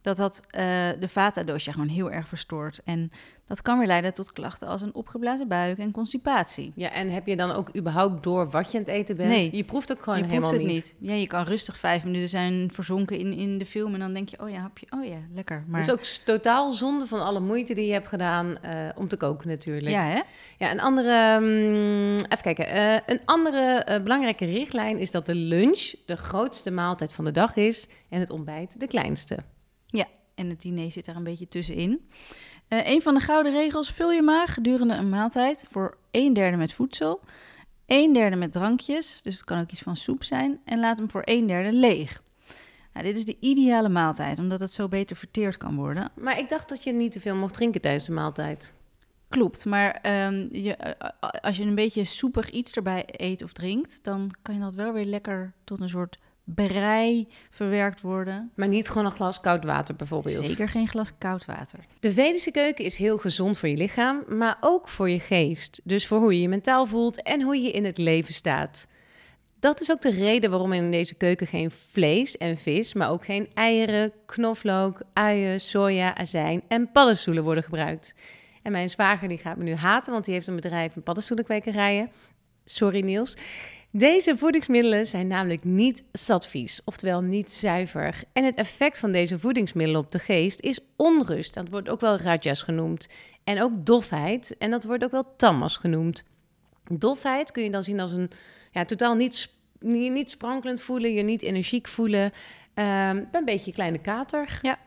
dat 0.06 0.16
dat 0.16 0.42
uh, 0.46 0.62
de 1.00 1.08
vata-dosha 1.08 1.72
gewoon 1.72 1.88
heel 1.88 2.10
erg 2.10 2.28
verstoort. 2.28 2.80
En 2.84 3.10
dat 3.46 3.62
kan 3.62 3.78
weer 3.78 3.86
leiden 3.86 4.14
tot 4.14 4.32
klachten 4.32 4.68
als 4.68 4.82
een 4.82 4.94
opgeblazen 4.94 5.48
buik 5.48 5.78
en 5.78 5.90
constipatie. 5.90 6.72
Ja, 6.74 6.90
en 6.90 7.10
heb 7.10 7.26
je 7.26 7.36
dan 7.36 7.50
ook 7.50 7.76
überhaupt 7.76 8.22
door 8.22 8.50
wat 8.50 8.72
je 8.72 8.78
aan 8.78 8.84
het 8.84 8.92
eten 8.92 9.16
bent? 9.16 9.28
Nee. 9.28 9.56
Je 9.56 9.64
proeft 9.64 9.92
ook 9.92 10.02
gewoon 10.02 10.18
je 10.18 10.24
helemaal 10.24 10.48
proeft 10.50 10.64
het 10.64 10.72
niet. 10.72 10.94
niet. 10.98 11.10
Ja, 11.10 11.14
je 11.14 11.26
kan 11.26 11.44
rustig 11.44 11.78
vijf 11.78 12.04
minuten 12.04 12.28
zijn 12.28 12.70
verzonken 12.72 13.18
in, 13.18 13.32
in 13.32 13.58
de 13.58 13.66
film 13.66 13.94
en 13.94 14.00
dan 14.00 14.12
denk 14.12 14.28
je, 14.28 14.42
oh 14.42 14.50
ja, 14.50 14.58
hapje, 14.58 14.86
oh 14.90 15.04
ja, 15.04 15.18
lekker. 15.34 15.64
Maar... 15.66 15.80
Dat 15.80 15.88
is 15.88 15.94
ook 15.94 16.24
totaal 16.24 16.72
zonde 16.72 17.06
van 17.06 17.24
alle 17.24 17.40
moeite 17.40 17.74
die 17.74 17.86
je 17.86 17.92
hebt 17.92 18.08
gedaan 18.08 18.46
uh, 18.46 18.70
om 18.96 19.08
te 19.08 19.16
koken 19.16 19.48
natuurlijk. 19.48 19.90
Ja, 19.90 20.02
hè? 20.02 20.20
Ja, 20.58 20.70
een 20.70 20.80
andere, 20.80 21.34
um, 21.34 22.14
even 22.14 22.42
kijken, 22.42 22.76
uh, 22.76 22.98
een 23.06 23.20
andere 23.24 23.86
uh, 23.88 24.02
belangrijke 24.02 24.44
richtlijn 24.44 24.98
is 24.98 25.10
dat 25.10 25.26
de 25.26 25.34
lunch 25.34 25.94
de 26.06 26.16
grootste 26.16 26.70
maaltijd 26.70 27.12
van 27.12 27.24
de 27.24 27.32
dag 27.32 27.56
is 27.56 27.88
en 28.08 28.20
het 28.20 28.30
ontbijt 28.30 28.80
de 28.80 28.86
kleinste. 28.86 29.36
En 30.36 30.48
het 30.48 30.60
diner 30.60 30.90
zit 30.90 31.04
daar 31.04 31.16
een 31.16 31.24
beetje 31.24 31.48
tussenin. 31.48 32.08
Uh, 32.68 32.86
een 32.88 33.02
van 33.02 33.14
de 33.14 33.20
gouden 33.20 33.52
regels: 33.52 33.92
vul 33.92 34.10
je 34.10 34.22
maag 34.22 34.54
gedurende 34.54 34.94
een 34.94 35.08
maaltijd 35.08 35.66
voor 35.70 35.96
een 36.10 36.32
derde 36.32 36.56
met 36.56 36.72
voedsel, 36.72 37.20
een 37.86 38.12
derde 38.12 38.36
met 38.36 38.52
drankjes, 38.52 39.20
dus 39.22 39.36
het 39.36 39.44
kan 39.44 39.60
ook 39.60 39.70
iets 39.70 39.82
van 39.82 39.96
soep 39.96 40.24
zijn, 40.24 40.60
en 40.64 40.80
laat 40.80 40.98
hem 40.98 41.10
voor 41.10 41.22
een 41.24 41.46
derde 41.46 41.72
leeg. 41.72 42.22
Nou, 42.92 43.06
dit 43.06 43.16
is 43.16 43.24
de 43.24 43.36
ideale 43.40 43.88
maaltijd, 43.88 44.38
omdat 44.38 44.60
het 44.60 44.72
zo 44.72 44.88
beter 44.88 45.16
verteerd 45.16 45.56
kan 45.56 45.76
worden. 45.76 46.10
Maar 46.14 46.38
ik 46.38 46.48
dacht 46.48 46.68
dat 46.68 46.82
je 46.82 46.92
niet 46.92 47.12
te 47.12 47.20
veel 47.20 47.36
mocht 47.36 47.54
drinken 47.54 47.80
tijdens 47.80 48.04
de 48.04 48.12
maaltijd. 48.12 48.74
Klopt, 49.28 49.64
maar 49.64 49.98
um, 50.26 50.48
je, 50.52 50.76
uh, 50.86 51.30
als 51.40 51.56
je 51.56 51.64
een 51.64 51.74
beetje 51.74 52.04
soepig 52.04 52.50
iets 52.50 52.72
erbij 52.72 53.04
eet 53.06 53.42
of 53.42 53.52
drinkt, 53.52 53.98
dan 54.04 54.30
kan 54.42 54.54
je 54.54 54.60
dat 54.60 54.74
wel 54.74 54.92
weer 54.92 55.04
lekker 55.04 55.52
tot 55.64 55.80
een 55.80 55.88
soort 55.88 56.18
brei 56.54 57.28
verwerkt 57.50 58.00
worden. 58.00 58.50
Maar 58.54 58.68
niet 58.68 58.88
gewoon 58.88 59.04
een 59.04 59.12
glas 59.12 59.40
koud 59.40 59.64
water 59.64 59.96
bijvoorbeeld. 59.96 60.46
Zeker 60.46 60.68
geen 60.68 60.88
glas 60.88 61.12
koud 61.18 61.44
water. 61.44 61.78
De 62.00 62.10
Vedische 62.10 62.50
keuken 62.50 62.84
is 62.84 62.96
heel 62.96 63.18
gezond 63.18 63.58
voor 63.58 63.68
je 63.68 63.76
lichaam, 63.76 64.24
maar 64.28 64.56
ook 64.60 64.88
voor 64.88 65.10
je 65.10 65.20
geest. 65.20 65.80
Dus 65.84 66.06
voor 66.06 66.18
hoe 66.18 66.34
je 66.34 66.40
je 66.40 66.48
mentaal 66.48 66.86
voelt 66.86 67.22
en 67.22 67.42
hoe 67.42 67.56
je 67.56 67.70
in 67.70 67.84
het 67.84 67.98
leven 67.98 68.34
staat. 68.34 68.86
Dat 69.58 69.80
is 69.80 69.90
ook 69.90 70.00
de 70.00 70.10
reden 70.10 70.50
waarom 70.50 70.72
in 70.72 70.90
deze 70.90 71.14
keuken 71.14 71.46
geen 71.46 71.70
vlees 71.70 72.36
en 72.36 72.56
vis, 72.56 72.94
maar 72.94 73.10
ook 73.10 73.24
geen 73.24 73.48
eieren, 73.54 74.12
knoflook, 74.26 75.00
uien, 75.12 75.60
soja, 75.60 76.16
azijn 76.16 76.62
en 76.68 76.90
paddenstoelen 76.92 77.44
worden 77.44 77.64
gebruikt. 77.64 78.14
En 78.62 78.72
mijn 78.72 78.90
zwager 78.90 79.28
die 79.28 79.38
gaat 79.38 79.56
me 79.56 79.64
nu 79.64 79.74
haten, 79.74 80.12
want 80.12 80.24
die 80.24 80.34
heeft 80.34 80.46
een 80.46 80.54
bedrijf 80.54 80.96
in 80.96 81.02
paddenstoelenkwekerijen. 81.02 82.10
Sorry 82.64 83.00
Niels. 83.00 83.36
Deze 83.90 84.36
voedingsmiddelen 84.36 85.06
zijn 85.06 85.26
namelijk 85.26 85.64
niet 85.64 86.04
sattvies, 86.12 86.80
oftewel 86.84 87.20
niet 87.20 87.50
zuiver. 87.50 88.22
En 88.32 88.44
het 88.44 88.54
effect 88.54 88.98
van 88.98 89.12
deze 89.12 89.38
voedingsmiddelen 89.38 90.00
op 90.00 90.10
de 90.10 90.18
geest 90.18 90.60
is 90.60 90.80
onrust. 90.96 91.54
Dat 91.54 91.68
wordt 91.68 91.88
ook 91.88 92.00
wel 92.00 92.16
rajas 92.16 92.62
genoemd. 92.62 93.08
En 93.44 93.62
ook 93.62 93.86
dofheid. 93.86 94.56
En 94.58 94.70
dat 94.70 94.84
wordt 94.84 95.04
ook 95.04 95.10
wel 95.10 95.34
tamas 95.36 95.76
genoemd. 95.76 96.24
Dofheid 96.90 97.52
kun 97.52 97.62
je 97.62 97.70
dan 97.70 97.82
zien 97.84 98.00
als 98.00 98.12
een 98.12 98.30
ja, 98.70 98.84
totaal 98.84 99.14
niet, 99.14 99.50
niet, 99.80 100.12
niet 100.12 100.30
sprankelend 100.30 100.80
voelen, 100.80 101.12
je 101.12 101.22
niet 101.22 101.42
energiek 101.42 101.88
voelen. 101.88 102.32
Um, 102.74 103.28
een 103.32 103.44
beetje 103.44 103.72
kleine 103.72 103.98
kater. 103.98 104.58
Ja. 104.62 104.78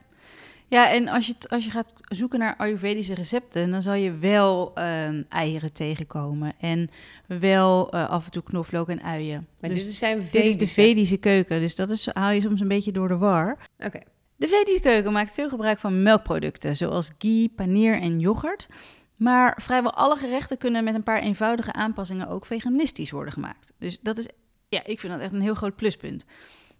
Ja, 0.70 0.92
en 0.92 1.08
als 1.08 1.28
je, 1.28 1.36
als 1.48 1.66
je 1.66 1.72
gaat 1.72 1.94
zoeken 2.04 2.40
naar 2.40 2.56
Ayurvedische 2.58 3.14
recepten, 3.14 3.72
dan 3.72 3.82
zal 3.82 3.94
je 3.94 4.18
wel 4.18 4.72
um, 4.78 5.26
eieren 5.30 5.74
tegenkomen. 5.74 6.54
En 6.60 6.90
wel 7.28 7.96
uh, 7.96 8.10
af 8.10 8.26
en 8.26 8.32
toe 8.32 8.44
knoflook 8.44 8.90
en 8.90 9.04
uien. 9.04 9.48
Maar 9.60 9.70
dus 9.70 9.86
dit, 9.86 9.94
zijn 9.94 10.18
dit 10.18 10.34
is 10.34 10.58
de 10.58 10.68
Vedische 10.68 11.18
keuken, 11.18 11.60
dus 11.60 11.76
dat 11.76 11.90
is, 11.90 12.10
haal 12.14 12.32
je 12.32 12.42
soms 12.42 12.62
een 12.62 12.68
beetje 12.68 12.92
door 12.92 13.08
de 13.08 13.18
war. 13.18 13.52
Oké. 13.52 13.86
Okay. 13.86 14.04
De 14.36 14.48
Vedische 14.48 14.80
keuken 14.82 15.12
maakt 15.12 15.34
veel 15.34 15.50
gebruik 15.50 15.80
van 15.80 16.04
melkproducten, 16.04 16.76
zoals 16.76 17.10
ghee, 17.18 17.52
paneer 17.56 18.02
en 18.02 18.20
yoghurt. 18.20 18.68
Maar 19.16 19.60
vrijwel 19.62 19.94
alle 19.94 20.16
gerechten 20.16 20.58
kunnen 20.58 20.84
met 20.84 20.96
een 20.96 21.04
paar 21.04 21.22
eenvoudige 21.22 21.74
aanpassingen 21.74 22.28
ook 22.28 22.46
veganistisch 22.46 23.12
worden 23.12 23.34
gemaakt. 23.34 23.72
Dus 23.78 24.00
dat 24.02 24.18
is, 24.18 24.28
ja, 24.70 24.86
ik 24.86 25.00
vind 25.00 25.14
dat 25.14 25.22
echt 25.22 25.34
een 25.34 25.42
heel 25.42 25.54
groot 25.54 25.76
pluspunt. 25.76 26.26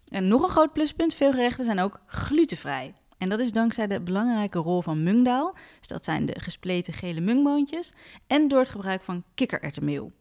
En 0.08 0.28
nog 0.28 0.42
een 0.42 0.48
groot 0.48 0.72
pluspunt, 0.72 1.14
veel 1.14 1.30
gerechten 1.30 1.64
zijn 1.64 1.80
ook 1.80 2.00
glutenvrij. 2.06 2.94
En 3.20 3.28
dat 3.28 3.40
is 3.40 3.52
dankzij 3.52 3.86
de 3.86 4.00
belangrijke 4.00 4.58
rol 4.58 4.80
van 4.80 5.02
mungdaal, 5.02 5.54
dus 5.78 5.88
dat 5.88 6.04
zijn 6.04 6.26
de 6.26 6.40
gespleten 6.40 6.92
gele 6.92 7.20
mungboontjes, 7.20 7.92
en 8.26 8.48
door 8.48 8.58
het 8.58 8.70
gebruik 8.70 9.02
van 9.02 9.24
kikkererwtenmeel. 9.34 10.12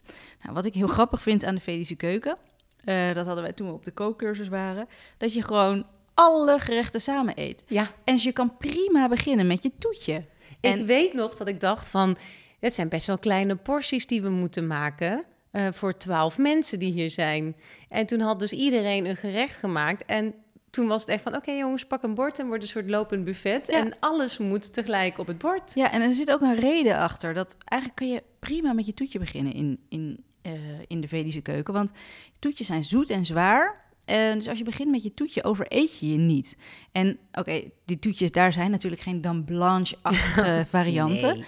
Nou, 0.42 0.54
wat 0.54 0.66
ik 0.66 0.74
heel 0.74 0.88
grappig 0.88 1.22
vind 1.22 1.44
aan 1.44 1.56
de 1.56 1.62
Vedische 1.62 1.96
keuken, 1.96 2.38
uh, 2.86 3.14
dat 3.14 3.26
hadden 3.26 3.44
wij 3.44 3.54
toen 3.54 3.68
we 3.68 3.74
op 3.74 3.86
de 3.86 3.92
kookcursus 3.92 4.48
waren, 4.48 4.88
dat 5.18 5.34
je 5.34 5.44
gewoon 5.44 5.86
alle 6.14 6.60
gerechten 6.60 7.02
samen 7.02 7.34
eet. 7.36 7.64
Ja. 7.68 7.92
En 8.04 8.18
je 8.22 8.32
kan 8.32 8.58
prima 8.58 9.08
beginnen 9.08 9.48
met 9.48 9.64
je 9.64 9.72
toetje. 9.78 10.26
En 10.62 10.80
ik 10.80 10.86
weet 10.86 11.14
nog 11.14 11.36
dat 11.36 11.48
ik 11.48 11.60
dacht 11.60 11.90
van, 11.90 12.18
het 12.60 12.74
zijn 12.74 12.90
best 12.90 13.08
wel 13.08 13.18
kleine 13.18 13.56
porties 13.56 14.08
die 14.08 14.22
we 14.22 14.30
moeten 14.30 14.68
maken. 14.68 15.24
Uh, 15.52 15.68
voor 15.72 15.98
twaalf 15.98 16.38
mensen 16.38 16.80
die 16.80 16.94
hier 16.94 17.12
zijn. 17.12 17.56
En 17.90 18.06
toen 18.06 18.20
had 18.20 18.40
dus 18.40 18.52
iedereen 18.52 19.06
een 19.06 19.16
gerecht 19.16 19.58
gemaakt. 19.58 20.06
En 20.06 20.34
toen 20.70 20.88
was 20.88 21.02
het 21.02 21.10
echt 21.10 21.24
van, 21.24 21.36
oké 21.36 21.52
jongens, 21.52 21.86
pak 21.86 22.04
een 22.04 22.14
bord 22.14 22.40
en 22.40 22.48
wordt 22.48 22.64
een 22.64 22.70
soort 22.70 22.90
lopend 22.90 23.24
buffet. 23.26 23.70
En 23.70 23.94
alles 24.00 24.38
moet 24.38 24.74
tegelijk 24.74 25.18
op 25.18 25.28
het 25.28 25.38
bord. 25.38 25.72
Ja, 25.76 25.92
en 25.92 26.02
er 26.02 26.14
zit 26.14 26.32
ook 26.32 26.42
een 26.42 26.56
reden 26.56 26.98
achter. 26.98 27.34
Dat 27.34 27.58
eigenlijk 27.66 28.00
kun 28.00 28.10
je 28.10 28.24
prima 28.40 28.74
met 28.74 28.86
je 28.86 28.94
toetje 28.94 29.20
beginnen 29.20 29.54
in, 29.54 29.80
in, 29.90 30.24
uh, 30.44 30.52
in 30.88 31.02
de 31.02 31.08
Vedische 31.08 31.42
keuken. 31.42 31.74
Want 31.74 31.92
toetjes 32.40 32.68
zijn 32.68 32.84
zoet 32.84 33.10
en 33.10 33.26
zwaar. 33.26 33.88
Uh, 34.10 34.34
dus 34.34 34.48
als 34.48 34.58
je 34.58 34.64
begint 34.64 34.92
met 34.92 35.04
je 35.04 35.14
toetje, 35.14 35.44
overeet 35.44 36.00
je 36.00 36.12
je 36.12 36.18
niet. 36.18 36.58
En 36.92 37.18
oké, 37.32 37.64
die 37.86 38.00
toetjes, 38.00 38.32
daar 38.32 38.54
zijn 38.54 38.72
natuurlijk 38.72 39.02
geen 39.02 39.22
dame 39.22 39.44
blanche-achtige 39.44 40.66
varianten. 40.70 41.36
Nee. 41.36 41.46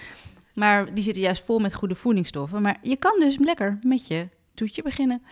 Maar 0.54 0.94
die 0.94 1.04
zitten 1.04 1.24
juist 1.24 1.44
vol 1.44 1.60
met 1.60 1.74
goede 1.74 1.96
voedingsstoffen. 1.96 2.62
Maar 2.62 2.78
je 2.82 2.96
kan 2.96 3.20
dus 3.20 3.38
lekker 3.38 3.80
met 3.82 4.08
je 4.08 4.28
toetje 4.54 4.82
beginnen. 4.82 5.24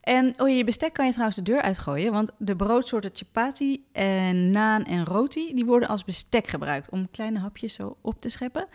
En 0.00 0.40
oh, 0.40 0.48
je 0.56 0.64
bestek 0.64 0.92
kan 0.92 1.04
je 1.04 1.10
trouwens 1.10 1.38
de 1.38 1.44
deur 1.44 1.62
uitgooien, 1.62 2.12
want 2.12 2.30
de 2.38 2.56
broodsoorten 2.56 3.10
chapati 3.14 3.84
en 3.92 4.50
naan 4.50 4.84
en 4.84 5.04
roti, 5.04 5.54
die 5.54 5.64
worden 5.64 5.88
als 5.88 6.04
bestek 6.04 6.46
gebruikt 6.46 6.90
om 6.90 7.10
kleine 7.10 7.38
hapjes 7.38 7.74
zo 7.74 7.96
op 8.00 8.20
te 8.20 8.28
scheppen. 8.28 8.68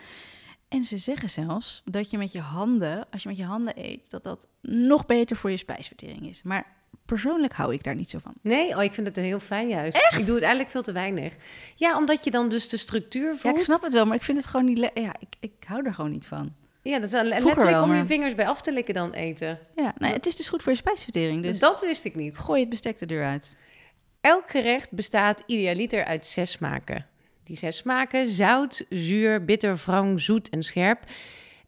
En 0.68 0.84
ze 0.84 0.98
zeggen 0.98 1.30
zelfs 1.30 1.82
dat 1.84 2.10
je 2.10 2.18
met 2.18 2.32
je 2.32 2.40
handen, 2.40 3.06
als 3.10 3.22
je 3.22 3.28
met 3.28 3.38
je 3.38 3.44
handen 3.44 3.74
eet, 3.76 4.10
dat 4.10 4.22
dat 4.22 4.48
nog 4.62 5.06
beter 5.06 5.36
voor 5.36 5.50
je 5.50 5.56
spijsvertering 5.56 6.26
is. 6.28 6.42
Maar 6.42 6.66
persoonlijk 7.04 7.52
hou 7.52 7.74
ik 7.74 7.84
daar 7.84 7.94
niet 7.94 8.10
zo 8.10 8.18
van. 8.18 8.34
Nee, 8.42 8.76
oh, 8.76 8.82
ik 8.82 8.94
vind 8.94 9.06
het 9.06 9.16
heel 9.16 9.40
fijn 9.40 9.68
juist. 9.68 9.96
Echt? 9.96 10.18
Ik 10.18 10.26
doe 10.26 10.34
het 10.34 10.42
eigenlijk 10.42 10.72
veel 10.72 10.82
te 10.82 10.92
weinig. 10.92 11.34
Ja, 11.76 11.96
omdat 11.96 12.24
je 12.24 12.30
dan 12.30 12.48
dus 12.48 12.68
de 12.68 12.76
structuur 12.76 13.36
voelt. 13.36 13.54
Ja, 13.54 13.60
ik 13.60 13.66
snap 13.66 13.82
het 13.82 13.92
wel, 13.92 14.06
maar 14.06 14.16
ik 14.16 14.22
vind 14.22 14.38
het 14.38 14.46
gewoon 14.46 14.66
niet... 14.66 14.78
Ja, 14.94 15.14
ik, 15.18 15.34
ik 15.40 15.64
hou 15.66 15.86
er 15.86 15.94
gewoon 15.94 16.10
niet 16.10 16.26
van. 16.26 16.54
Ja, 16.86 16.98
dat 16.98 17.12
is 17.12 17.22
letterlijk 17.22 17.82
om 17.82 17.94
je 17.94 18.04
vingers 18.04 18.34
bij 18.34 18.46
af 18.46 18.60
te 18.60 18.72
likken 18.72 18.94
dan 18.94 19.12
eten. 19.12 19.58
Ja, 19.76 19.94
nou, 19.98 20.12
het 20.12 20.26
is 20.26 20.36
dus 20.36 20.48
goed 20.48 20.62
voor 20.62 20.72
je 20.72 20.78
spijsvertering. 20.78 21.42
Dus 21.42 21.58
dat 21.58 21.80
wist 21.80 22.04
ik 22.04 22.14
niet. 22.14 22.38
Gooi 22.38 22.60
het 22.60 22.68
bestek 22.68 22.98
de 22.98 23.06
deur 23.06 23.24
uit. 23.24 23.54
Elk 24.20 24.50
gerecht 24.50 24.90
bestaat 24.90 25.42
idealiter 25.46 26.04
uit 26.04 26.26
zes 26.26 26.50
smaken. 26.50 27.06
Die 27.44 27.56
zes 27.56 27.76
smaken, 27.76 28.28
zout, 28.28 28.86
zuur, 28.88 29.44
bitter, 29.44 29.76
wrang, 29.76 30.20
zoet 30.20 30.48
en 30.48 30.62
scherp... 30.62 31.00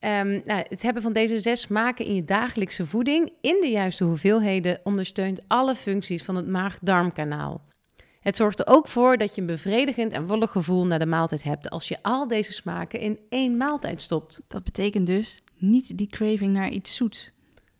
Um, 0.01 0.43
nou, 0.45 0.65
het 0.69 0.83
hebben 0.83 1.03
van 1.03 1.13
deze 1.13 1.41
zes 1.41 1.61
smaken 1.61 2.05
in 2.05 2.15
je 2.15 2.25
dagelijkse 2.25 2.87
voeding 2.87 3.33
in 3.41 3.59
de 3.61 3.69
juiste 3.69 4.05
hoeveelheden 4.05 4.81
ondersteunt 4.85 5.41
alle 5.47 5.75
functies 5.75 6.23
van 6.23 6.37
het 6.37 6.47
maag-darmkanaal. 6.47 7.61
Het 8.29 8.37
zorgt 8.37 8.59
er 8.59 8.67
ook 8.67 8.89
voor 8.89 9.17
dat 9.17 9.35
je 9.35 9.41
een 9.41 9.47
bevredigend 9.47 10.13
en 10.13 10.27
volle 10.27 10.47
gevoel 10.47 10.87
na 10.87 10.99
de 10.99 11.07
maaltijd 11.07 11.43
hebt 11.43 11.71
als 11.71 11.89
je 11.89 11.99
al 12.03 12.29
deze 12.29 12.53
smaken 12.53 13.01
in 13.01 13.19
één 13.29 13.57
maaltijd 13.57 14.01
stopt. 14.01 14.41
Dat 14.49 14.65
betekent 14.65 15.07
dus 15.07 15.41
niet 15.57 15.99
die 15.99 16.07
craving 16.07 16.49
naar 16.49 16.69
iets 16.69 16.97
zoets 16.97 17.31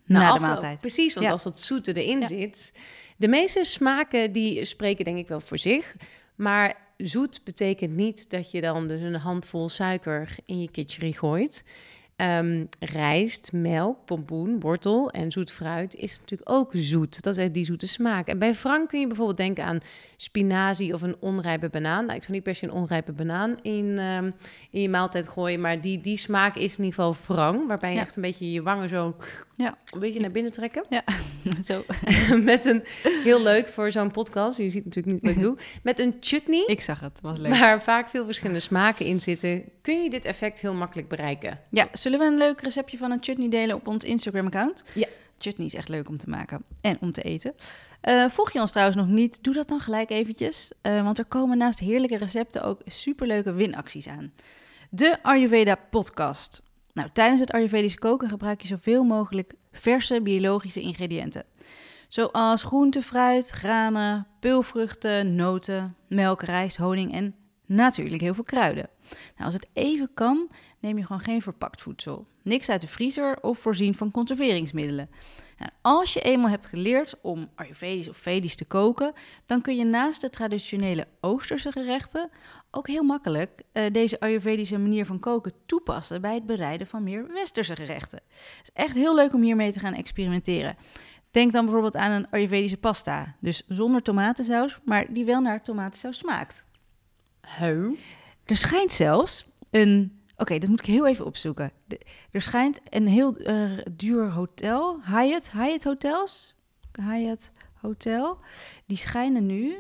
na 0.05 0.21
nou, 0.21 0.39
de 0.39 0.45
maaltijd. 0.45 0.79
Precies, 0.79 1.15
want 1.15 1.31
als 1.31 1.43
dat 1.43 1.61
zoete 1.61 1.93
erin 1.93 2.27
zit. 2.27 2.73
De 3.17 3.29
meeste 3.29 3.65
smaken 3.65 4.33
die 4.33 4.65
spreken 4.65 5.05
denk 5.05 5.19
ik 5.19 5.29
wel 5.29 5.41
voor 5.41 5.59
zich, 5.59 5.97
maar 6.35 6.77
zoet 6.97 7.41
betekent 7.45 7.95
niet 7.95 8.31
dat 8.31 8.51
je 8.51 8.61
dan 8.61 8.87
dus 8.87 9.01
een 9.01 9.15
handvol 9.15 9.69
suiker 9.69 10.37
in 10.47 10.61
je 10.61 10.71
kitchery 10.71 11.13
gooit. 11.13 11.65
Um, 12.21 12.69
rijst, 12.79 13.53
melk, 13.53 14.05
pompoen, 14.05 14.61
wortel 14.61 15.11
en 15.11 15.33
zoet 15.33 15.53
fruit 15.53 15.95
is 15.95 16.19
natuurlijk 16.21 16.51
ook 16.51 16.71
zoet. 16.75 17.23
Dat 17.23 17.37
is 17.37 17.53
die 17.53 17.65
zoete 17.65 17.89
smaak. 17.89 18.29
En 18.29 18.39
bij 18.39 18.55
Frank 18.55 18.89
kun 18.89 19.01
je 19.01 19.07
bijvoorbeeld 19.07 19.37
denken 19.37 19.65
aan 19.65 19.79
spinazie 20.17 20.95
of 20.95 21.03
een 21.03 21.17
onrijpe 21.21 21.69
banaan. 21.69 22.05
Nou, 22.05 22.17
ik 22.17 22.23
zou 22.23 22.33
niet 22.33 22.43
per 22.43 22.55
se 22.55 22.65
een 22.65 22.73
onrijpe 22.73 23.13
banaan 23.13 23.59
in, 23.63 23.99
um, 23.99 24.35
in 24.71 24.81
je 24.81 24.89
maaltijd 24.89 25.29
gooien, 25.29 25.61
maar 25.61 25.81
die, 25.81 26.01
die 26.01 26.17
smaak 26.17 26.57
is 26.57 26.79
in 26.79 26.85
ieder 26.85 27.05
geval 27.05 27.17
wrang, 27.27 27.67
waarbij 27.67 27.93
je 27.93 27.99
echt 27.99 28.17
een 28.17 28.23
beetje 28.23 28.53
je 28.53 28.63
wangen 28.63 28.89
zo 28.89 29.17
ja. 29.55 29.79
een 29.91 30.01
beetje 30.01 30.21
naar 30.21 30.31
binnen 30.31 30.53
trekken. 30.53 30.85
Ja, 30.89 31.03
zo. 31.69 31.85
Met 32.43 32.65
een, 32.65 32.83
heel 33.03 33.43
leuk 33.43 33.69
voor 33.69 33.91
zo'n 33.91 34.11
podcast, 34.11 34.59
je 34.59 34.69
ziet 34.69 34.85
natuurlijk 34.85 35.15
niet 35.15 35.23
wat 35.23 35.33
ik 35.33 35.41
doe, 35.41 35.57
met 35.83 35.99
een 35.99 36.17
chutney. 36.21 36.65
Ik 36.67 36.81
zag 36.81 37.01
het, 37.01 37.21
was 37.21 37.39
leuk. 37.39 37.51
Waar 37.51 37.83
vaak 37.83 38.09
veel 38.09 38.25
verschillende 38.25 38.61
smaken 38.61 39.07
in 39.07 39.21
zitten, 39.21 39.65
kun 39.83 40.03
je 40.03 40.11
dit 40.11 40.25
effect 40.25 40.61
heel 40.61 40.75
makkelijk 40.75 41.09
bereiken. 41.09 41.61
Ja, 41.71 41.89
Zullen 42.09 42.27
we 42.27 42.33
een 42.33 42.39
leuk 42.39 42.61
receptje 42.61 42.97
van 42.97 43.11
een 43.11 43.19
chutney 43.21 43.49
delen 43.49 43.77
op 43.77 43.87
ons 43.87 44.05
Instagram-account? 44.05 44.85
Ja. 44.95 45.07
Chutney 45.39 45.67
is 45.67 45.75
echt 45.75 45.89
leuk 45.89 46.09
om 46.09 46.17
te 46.17 46.29
maken 46.29 46.65
en 46.81 46.99
om 47.01 47.13
te 47.13 47.23
eten. 47.23 47.55
Uh, 48.09 48.29
volg 48.29 48.53
je 48.53 48.61
ons 48.61 48.71
trouwens 48.71 48.99
nog 48.99 49.09
niet? 49.09 49.45
Doe 49.45 49.55
dat 49.55 49.69
dan 49.69 49.81
gelijk 49.81 50.11
eventjes. 50.11 50.73
Uh, 50.83 51.03
want 51.03 51.19
er 51.19 51.25
komen 51.25 51.59
naast 51.59 51.79
heerlijke 51.79 52.17
recepten 52.17 52.63
ook 52.63 52.81
superleuke 52.87 53.53
winacties 53.53 54.09
aan. 54.09 54.33
De 54.91 55.23
Ayurveda 55.23 55.75
podcast. 55.75 56.63
Nou, 56.93 57.09
tijdens 57.13 57.41
het 57.41 57.53
Ayurvedisch 57.53 57.99
koken 57.99 58.29
gebruik 58.29 58.63
je 58.63 58.69
zoveel 58.69 59.05
mogelijk 59.05 59.55
verse 59.73 60.21
biologische 60.21 60.81
ingrediënten. 60.81 61.45
Zoals 62.09 62.63
groente, 62.63 63.03
fruit, 63.03 63.51
granen, 63.51 64.27
peulvruchten, 64.41 65.35
noten, 65.35 65.97
melk, 66.07 66.43
rijst, 66.43 66.77
honing 66.77 67.13
en 67.13 67.35
natuurlijk 67.69 68.21
heel 68.21 68.35
veel 68.35 68.45
kruiden. 68.45 68.89
Nou, 69.09 69.45
als 69.45 69.55
het 69.55 69.67
even 69.73 70.11
kan, 70.15 70.51
neem 70.89 70.99
je 70.99 71.07
gewoon 71.07 71.23
geen 71.23 71.43
verpakt 71.43 71.83
voedsel. 71.83 72.27
Niks 72.43 72.69
uit 72.69 72.81
de 72.81 72.89
vriezer 72.89 73.43
of 73.43 73.59
voorzien 73.59 73.95
van 73.95 74.11
conserveringsmiddelen. 74.11 75.11
Nou, 75.59 75.71
als 75.83 76.13
je 76.13 76.21
eenmaal 76.21 76.51
hebt 76.51 76.67
geleerd 76.67 77.15
om 77.21 77.49
Ayurvedisch 77.55 78.09
of 78.09 78.17
Vedisch 78.17 78.57
te 78.57 78.65
koken, 78.65 79.13
dan 79.47 79.61
kun 79.61 79.77
je 79.77 79.85
naast 79.85 80.21
de 80.21 80.31
traditionele 80.31 81.07
Oosterse 81.21 81.73
gerechten 81.73 82.31
ook 82.71 82.87
heel 82.87 83.03
makkelijk 83.03 83.63
uh, 83.73 83.85
deze 83.93 84.21
Ayurvedische 84.21 84.79
manier 84.79 85.07
van 85.07 85.19
koken 85.19 85.53
toepassen 85.67 86.21
bij 86.21 86.35
het 86.35 86.47
bereiden 86.47 86.87
van 86.87 87.03
meer 87.03 87.33
Westerse 87.33 87.77
gerechten. 87.77 88.21
Het 88.57 88.71
is 88.75 88.83
echt 88.83 88.95
heel 88.95 89.15
leuk 89.15 89.35
om 89.35 89.43
hiermee 89.43 89.73
te 89.73 89.79
gaan 89.79 89.95
experimenteren. 89.95 90.77
Denk 91.31 91.53
dan 91.53 91.65
bijvoorbeeld 91.65 91.97
aan 91.97 92.11
een 92.11 92.31
Ayurvedische 92.31 92.77
pasta, 92.77 93.35
dus 93.41 93.63
zonder 93.69 94.03
tomatensaus, 94.03 94.79
maar 94.85 95.13
die 95.13 95.25
wel 95.25 95.41
naar 95.41 95.63
tomatensaus 95.63 96.19
smaakt. 96.19 96.65
Huh? 97.59 97.99
Er 98.45 98.57
schijnt 98.57 98.93
zelfs 98.93 99.47
een 99.71 100.18
Oké, 100.41 100.59
dat 100.59 100.69
moet 100.69 100.79
ik 100.79 100.87
heel 100.87 101.07
even 101.07 101.25
opzoeken. 101.27 101.73
er 102.31 102.43
schijnt 102.43 102.81
een 102.89 103.07
heel 103.07 103.41
uh, 103.41 103.71
duur 103.91 104.31
hotel, 104.31 105.01
Hyatt, 105.05 105.53
Hyatt 105.53 105.85
Hotels, 105.85 106.55
Hyatt 106.93 107.53
Hotel, 107.75 108.39
die 108.87 108.97
schijnen 108.97 109.47
nu... 109.47 109.77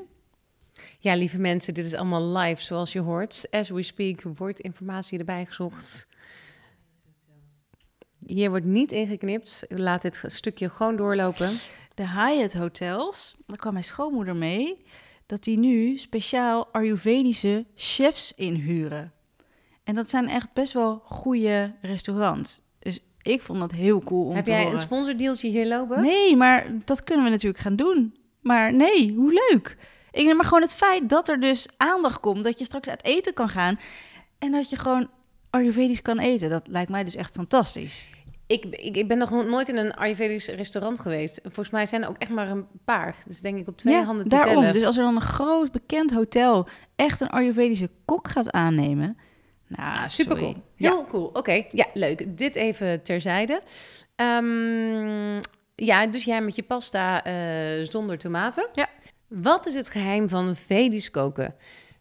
Ja, 0.99 1.15
lieve 1.15 1.39
mensen, 1.39 1.75
dit 1.75 1.85
is 1.85 1.95
allemaal 1.95 2.37
live, 2.37 2.63
zoals 2.63 2.93
je 2.93 3.01
hoort. 3.01 3.47
As 3.51 3.69
we 3.69 3.83
speak 3.83 4.23
wordt 4.23 4.61
informatie 4.61 5.19
erbij 5.19 5.47
gezocht. 5.47 6.09
Hier 8.27 8.51
wordt 8.51 8.65
niet 8.65 8.93
ingeknipt. 8.93 9.65
Laat 9.69 10.03
dit 10.03 10.23
stukje 10.27 10.71
gewoon 10.71 10.97
doorlopen. 10.97 11.51
De 11.95 12.09
Hyatt 12.09 12.55
Hotels, 12.55 13.37
daar 13.47 13.57
kwam 13.57 13.73
mijn 13.73 13.85
schoonmoeder 13.85 14.37
mee, 14.37 14.85
dat 15.27 15.45
die 15.45 15.59
nu 15.59 15.97
speciaal 15.97 16.69
Ayurvedische 16.73 17.67
chefs 17.75 18.35
inhuren. 18.35 19.13
En 19.89 19.95
dat 19.95 20.11
zijn 20.11 20.29
echt 20.29 20.53
best 20.53 20.73
wel 20.73 21.03
goede 21.05 21.75
restaurants. 21.81 22.61
Dus 22.79 23.01
ik 23.23 23.43
vond 23.43 23.61
dat 23.61 23.73
heel 23.73 24.01
cool 24.01 24.27
om 24.27 24.35
Heb 24.35 24.45
te 24.45 24.51
jij 24.51 24.61
horen. 24.61 24.75
een 24.75 24.81
sponsordeeltje 24.81 25.49
hier 25.49 25.67
lopen? 25.67 26.03
Nee, 26.03 26.37
maar 26.37 26.67
dat 26.85 27.05
kunnen 27.05 27.25
we 27.25 27.31
natuurlijk 27.31 27.63
gaan 27.63 27.77
doen. 27.77 28.17
Maar 28.41 28.75
nee, 28.75 29.15
hoe 29.17 29.33
leuk. 29.49 29.77
Ik 30.11 30.25
neem 30.25 30.37
maar 30.37 30.45
gewoon 30.45 30.63
het 30.63 30.75
feit 30.75 31.09
dat 31.09 31.29
er 31.29 31.41
dus 31.41 31.69
aandacht 31.77 32.21
komt, 32.21 32.45
dat 32.45 32.59
je 32.59 32.65
straks 32.65 32.89
uit 32.89 33.05
eten 33.05 33.35
kan 33.35 33.49
gaan 33.49 33.79
en 34.39 34.53
dat 34.53 34.71
je 34.71 34.77
gewoon 34.77 35.09
Ayurvedisch 35.51 36.03
kan 36.03 36.19
eten. 36.19 36.51
Dat 36.51 36.67
lijkt 36.67 36.91
mij 36.91 37.05
dus 37.05 37.15
echt 37.17 37.35
fantastisch. 37.35 38.11
Ik, 38.47 38.65
ik, 38.65 38.97
ik 38.97 39.09
ben 39.09 39.19
nog 39.19 39.31
nooit 39.31 39.69
in 39.69 39.77
een 39.77 39.95
Ayurvedisch 39.95 40.49
restaurant 40.49 41.01
geweest. 41.01 41.41
Volgens 41.43 41.71
mij 41.71 41.87
zijn 41.87 42.03
er 42.03 42.09
ook 42.09 42.19
echt 42.19 42.31
maar 42.31 42.49
een 42.51 42.67
paar. 42.85 43.17
Dus 43.27 43.41
denk 43.41 43.59
ik 43.59 43.69
op 43.69 43.77
twee 43.77 44.03
handen 44.03 44.23
te 44.23 44.29
daarom. 44.29 44.55
tellen. 44.55 44.73
Dus 44.73 44.85
als 44.85 44.97
er 44.97 45.03
dan 45.03 45.17
een 45.17 45.23
groot 45.23 45.73
bekend 45.73 46.13
hotel 46.13 46.69
echt 46.97 47.21
een 47.21 47.31
Ayurvedische 47.31 47.91
kok 48.05 48.29
gaat 48.29 48.51
aannemen, 48.51 49.17
nou, 49.69 49.99
ah, 49.99 50.07
super 50.07 50.37
cool. 50.37 50.55
Heel 50.77 51.07
cool. 51.07 51.25
Oké, 51.25 51.65
ja, 51.71 51.87
leuk. 51.95 52.39
Dit 52.39 52.57
even 52.57 53.03
terzijde. 53.03 53.63
Um, 54.17 55.41
ja, 55.75 56.07
dus 56.07 56.25
jij 56.25 56.41
met 56.41 56.57
je 56.57 56.63
pasta 56.63 57.27
uh, 57.27 57.87
zonder 57.87 58.19
tomaten. 58.19 58.69
Ja. 58.73 58.89
Wat 59.29 59.67
is 59.67 59.75
het 59.75 59.89
geheim 59.89 60.29
van 60.29 60.57
Vedisch 60.57 61.11
koken? 61.11 61.55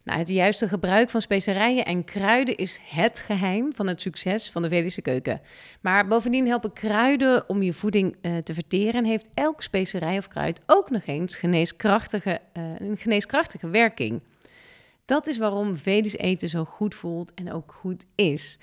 Nou, 0.08 0.20
het 0.20 0.30
juiste 0.30 0.68
gebruik 0.68 1.10
van 1.10 1.22
specerijen 1.22 1.86
en 1.86 2.04
kruiden 2.04 2.56
is 2.56 2.80
het 2.84 3.20
geheim 3.20 3.76
van 3.76 3.88
het 3.88 4.02
succes 4.02 4.50
van 4.50 4.62
de 4.62 4.70
Vedische 4.70 5.02
keuken. 5.02 5.42
Maar 5.82 6.08
bovendien 6.08 6.48
helpen 6.48 6.74
kruiden 6.74 7.50
om 7.50 7.62
je 7.62 7.74
voeding 7.74 8.16
uh, 8.22 8.38
te 8.38 8.54
verteren 8.54 8.94
en 8.94 9.06
heeft 9.06 9.30
elk 9.34 9.62
specerij 9.62 10.18
of 10.18 10.28
kruid 10.28 10.62
ook 10.66 10.90
nog 10.90 11.06
eens 11.06 11.36
geneeskrachtige, 11.36 12.40
uh, 12.58 12.64
een 12.80 12.98
geneeskrachtige 12.98 13.70
werking. 13.70 14.22
Dat 15.08 15.28
is 15.28 15.38
waarom 15.38 15.76
Vedisch 15.78 16.18
eten 16.18 16.50
zo 16.50 16.66
goed 16.66 16.96
voelt 16.96 17.34
en 17.34 17.52
ook 17.52 17.74
goed 17.74 18.06
is. 18.16 18.58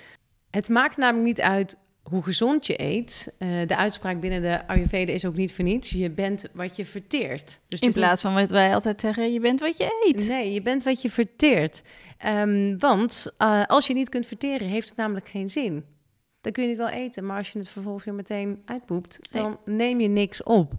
Het 0.50 0.68
maakt 0.68 0.96
namelijk 0.96 1.26
niet 1.26 1.40
uit 1.40 1.76
hoe 2.02 2.22
gezond 2.22 2.66
je 2.66 2.82
eet. 2.82 3.34
Eh, 3.38 3.48
de 3.66 3.76
uitspraak 3.76 4.20
binnen 4.20 4.42
de 4.42 4.66
Ayurveda 4.66 5.12
is 5.12 5.24
ook 5.24 5.34
niet 5.34 5.54
voor 5.54 5.64
niets. 5.64 5.90
Je 5.90 6.10
bent 6.10 6.44
wat 6.52 6.76
je 6.76 6.84
verteert. 6.84 7.60
Dus 7.68 7.80
In 7.80 7.92
plaats 7.92 8.22
van 8.22 8.34
wat 8.34 8.50
wij 8.50 8.74
altijd 8.74 9.00
zeggen, 9.00 9.32
je 9.32 9.40
bent 9.40 9.60
wat 9.60 9.76
je 9.76 10.02
eet. 10.06 10.28
Nee, 10.28 10.52
je 10.52 10.62
bent 10.62 10.82
wat 10.82 11.02
je 11.02 11.10
verteert. 11.10 11.82
Ehm, 12.18 12.78
want 12.78 13.32
eh, 13.38 13.64
als 13.66 13.86
je 13.86 13.94
niet 13.94 14.08
kunt 14.08 14.26
verteren, 14.26 14.68
heeft 14.68 14.88
het 14.88 14.96
namelijk 14.96 15.28
geen 15.28 15.50
zin. 15.50 15.84
Dan 16.40 16.52
kun 16.52 16.62
je 16.62 16.68
het 16.68 16.78
wel 16.78 16.88
eten, 16.88 17.26
maar 17.26 17.36
als 17.36 17.52
je 17.52 17.58
het 17.58 17.68
vervolgens 17.68 18.04
weer 18.04 18.14
meteen 18.14 18.62
uitpoept, 18.64 19.18
Nee. 19.30 19.42
dan 19.42 19.58
neem 19.64 20.00
je 20.00 20.08
niks 20.08 20.42
op. 20.42 20.72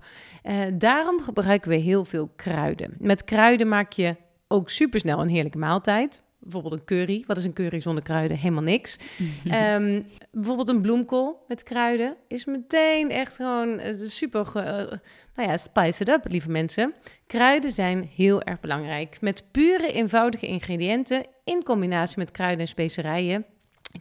Eh, 0.43 0.61
daarom 0.73 1.21
gebruiken 1.21 1.69
we 1.69 1.75
heel 1.75 2.05
veel 2.05 2.29
kruiden. 2.35 2.95
Met 2.99 3.23
kruiden 3.23 3.67
maak 3.67 3.91
je 3.91 4.15
ook 4.47 4.69
supersnel 4.69 5.21
een 5.21 5.29
heerlijke 5.29 5.57
maaltijd. 5.57 6.23
Bijvoorbeeld 6.39 6.73
een 6.73 6.85
curry. 6.85 7.23
Wat 7.27 7.37
is 7.37 7.43
een 7.45 7.53
curry 7.53 7.79
zonder 7.79 8.03
kruiden? 8.03 8.37
Helemaal 8.37 8.63
niks. 8.63 8.97
Ehm, 9.45 10.01
bijvoorbeeld 10.31 10.69
een 10.69 10.81
bloemkool 10.81 11.43
met 11.47 11.63
kruiden 11.63 12.15
is 12.27 12.45
meteen 12.45 13.09
echt 13.11 13.35
gewoon 13.35 13.79
eh, 13.79 13.93
super, 13.97 14.45
ge- 14.45 14.59
eh, 14.59 14.97
nou 15.35 15.49
ja, 15.49 15.57
spice 15.57 16.01
it 16.01 16.09
up, 16.09 16.25
lieve 16.31 16.49
mensen. 16.49 16.93
Kruiden 17.27 17.71
zijn 17.71 18.09
heel 18.15 18.41
erg 18.41 18.59
belangrijk. 18.59 19.17
Met 19.21 19.43
pure, 19.51 19.91
eenvoudige 19.91 20.45
ingrediënten 20.45 21.25
in 21.43 21.63
combinatie 21.63 22.17
met 22.19 22.31
kruiden 22.31 22.59
en 22.59 22.67
specerijen 22.67 23.45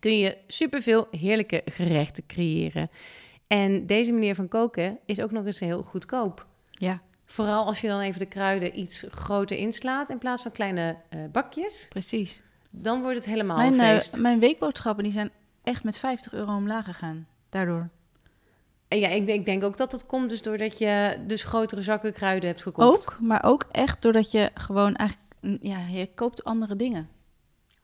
kun 0.00 0.18
je 0.18 0.36
superveel 0.46 1.06
heerlijke 1.10 1.62
gerechten 1.64 2.26
creëren. 2.26 2.90
En 3.46 3.86
deze 3.86 4.12
manier 4.12 4.34
van 4.34 4.48
koken 4.48 4.98
is 5.06 5.20
ook 5.20 5.30
nog 5.30 5.46
eens 5.46 5.60
heel 5.60 5.82
goedkoop. 5.82 6.46
Ja, 6.70 7.02
Vooral 7.26 7.66
als 7.66 7.81
je 7.81 7.88
dan 7.88 8.00
even 8.00 8.19
de 8.19 8.26
kruiden 8.26 8.78
iets 8.78 9.04
groter 9.11 9.57
inslaat 9.57 10.11
in 10.11 10.19
plaats 10.19 10.43
van 10.43 10.50
kleine 10.52 10.97
eh, 11.09 11.21
bakjes. 11.33 11.87
precies. 11.88 12.43
Dan 12.71 13.00
wordt 13.02 13.16
het 13.16 13.26
helemaal 13.26 13.57
Mijn, 13.57 13.73
een 13.73 13.81
eh, 13.81 13.87
feest. 13.88 14.19
mijn 14.21 14.38
weekboodschappen 14.38 15.04
die 15.04 15.12
zijn 15.12 15.31
echt 15.62 15.85
met 15.85 15.99
50 15.99 16.33
euro 16.33 16.54
omlaag 16.57 16.85
gegaan. 16.85 17.26
Daardoor. 17.49 17.88
En 18.88 18.99
ja, 18.99 19.09
ik 19.09 19.26
denk, 19.26 19.38
ik 19.38 19.47
denk 19.47 19.64
ook 19.64 19.76
dat 19.76 19.93
het 19.93 20.07
komt 20.07 20.28
dus 20.28 20.43
doordat 20.43 20.78
je 20.78 21.16
dus 21.26 21.45
grotere 21.45 21.83
zakken 21.83 22.12
kruiden 22.12 22.49
hebt 22.49 22.62
gekocht. 22.62 23.07
Ook, 23.09 23.19
maar 23.21 23.45
ook 23.45 23.66
echt 23.71 24.02
doordat 24.02 24.31
je 24.31 24.50
gewoon 24.54 24.95
eigenlijk... 24.97 25.31
mm, 25.40 25.59
Ja, 25.61 25.78
je 25.78 26.09
koopt 26.14 26.45
andere 26.45 26.76
dingen. 26.76 27.09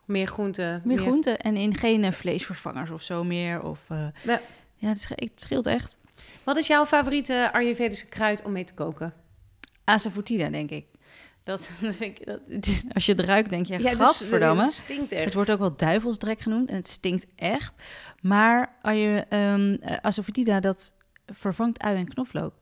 Meer 0.05 0.27
groenten. 0.27 0.81
Meer 0.85 0.97
groenten 0.97 1.39
en 1.39 1.55
in 1.55 1.75
geen 1.75 2.03
eh, 2.03 2.11
vleesvervangers 2.11 2.89
of 2.89 3.01
zo 3.01 3.23
meer. 3.23 3.63
Of, 3.63 3.79
eh, 3.87 4.07
Ja. 4.23 4.39
ja, 4.75 4.87
het 4.87 5.31
scheelt 5.35 5.67
echt. 5.67 5.97
Wat 6.43 6.57
is 6.57 6.67
jouw 6.67 6.85
favoriete 6.85 7.49
Ayurvedische 7.53 8.05
kruid 8.05 8.43
om 8.43 8.51
mee 8.51 8.63
te 8.63 8.73
koken? 8.73 9.13
Asafoetida, 9.91 10.49
denk 10.49 10.69
ik. 10.69 10.85
Dat, 11.43 11.69
dat 11.81 11.95
vind 11.95 12.19
ik 12.19 12.25
dat, 12.25 12.39
het 12.49 12.67
is, 12.67 12.83
als 12.93 13.05
je 13.05 13.11
het 13.11 13.21
ruikt, 13.21 13.49
denk 13.49 13.65
je, 13.65 13.79
ja, 13.79 13.91
is- 13.91 13.97
gadverdamme. 13.97 14.63
Het 14.63 14.73
stinkt 14.73 15.11
echt. 15.11 15.23
Het 15.25 15.33
wordt 15.33 15.51
ook 15.51 15.59
wel 15.59 15.75
duivelsdrek 15.75 16.39
genoemd 16.39 16.69
en 16.69 16.75
het 16.75 16.87
stinkt 16.87 17.27
echt. 17.35 17.83
Maar 18.21 18.75
als 18.81 18.95
je 18.95 19.25
ehm 19.29 19.73
eh, 19.73 19.97
asafoetida, 20.01 20.59
dat 20.59 20.93
vervangt 21.25 21.79
ui 21.79 21.97
en 21.97 22.07
knoflook. 22.07 22.53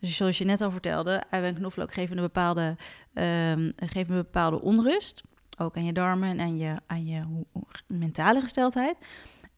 Dus 0.00 0.16
zoals 0.16 0.38
je 0.38 0.44
net 0.44 0.60
al 0.60 0.70
vertelde, 0.70 1.22
ui 1.30 1.44
en 1.44 1.54
knoflook 1.54 1.92
geven 1.92 2.16
een 2.16 2.22
bepaalde, 2.22 2.76
ehm, 3.14 3.70
geven 3.76 4.14
een 4.14 4.22
bepaalde 4.22 4.60
onrust. 4.60 5.22
Ook 5.58 5.76
aan 5.76 5.84
je 5.84 5.92
darmen 5.92 6.28
en 6.28 6.40
aan 6.40 6.56
je, 6.56 6.74
aan 6.86 7.06
je 7.06 7.20
hoe- 7.22 7.46
hoe- 7.52 7.64
mentale 7.86 8.40
gesteldheid. 8.40 8.96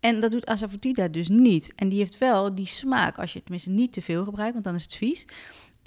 En 0.01 0.21
dat 0.21 0.31
doet 0.31 0.47
asafoetida 0.47 1.09
dus 1.09 1.29
niet. 1.29 1.73
En 1.77 1.89
die 1.89 1.99
heeft 1.99 2.19
wel 2.19 2.55
die 2.55 2.67
smaak, 2.67 3.19
als 3.19 3.29
je 3.29 3.35
het 3.37 3.43
tenminste 3.47 3.71
niet 3.71 3.93
te 3.93 4.03
veel 4.03 4.25
gebruikt, 4.25 4.53
want 4.53 4.65
dan 4.65 4.75
is 4.75 4.83
het 4.83 4.95
vies. 4.95 5.25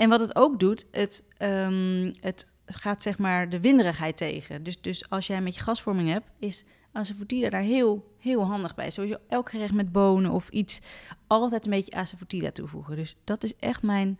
En 0.01 0.10
wat 0.10 0.20
het 0.20 0.36
ook 0.36 0.60
doet, 0.60 0.86
het, 0.91 1.27
ehm, 1.38 2.13
het 2.20 2.51
gaat 2.65 3.01
zeg 3.01 3.17
maar 3.17 3.50
de 3.50 3.60
winderigheid 3.60 4.17
tegen. 4.17 4.63
Dus, 4.63 4.81
dus 4.81 5.10
als 5.10 5.27
jij 5.27 5.41
met 5.41 5.55
je 5.55 5.62
gasvorming 5.62 6.10
hebt, 6.10 6.29
is 6.39 6.65
asafoetida 6.91 7.50
daar 7.50 7.62
heel, 7.62 8.15
heel 8.20 8.46
handig 8.46 8.75
bij. 8.75 8.89
Sowieso 8.89 9.17
elk 9.27 9.50
gerecht 9.50 9.74
met 9.74 9.91
bonen 9.91 10.31
of 10.31 10.50
iets, 10.50 10.81
altijd 11.27 11.65
een 11.65 11.72
beetje 11.72 11.96
asafoetida 11.96 12.51
toevoegen. 12.51 12.96
Dus 12.96 13.16
dat 13.24 13.44
is 13.44 13.55
echt 13.55 13.81
mijn 13.81 14.20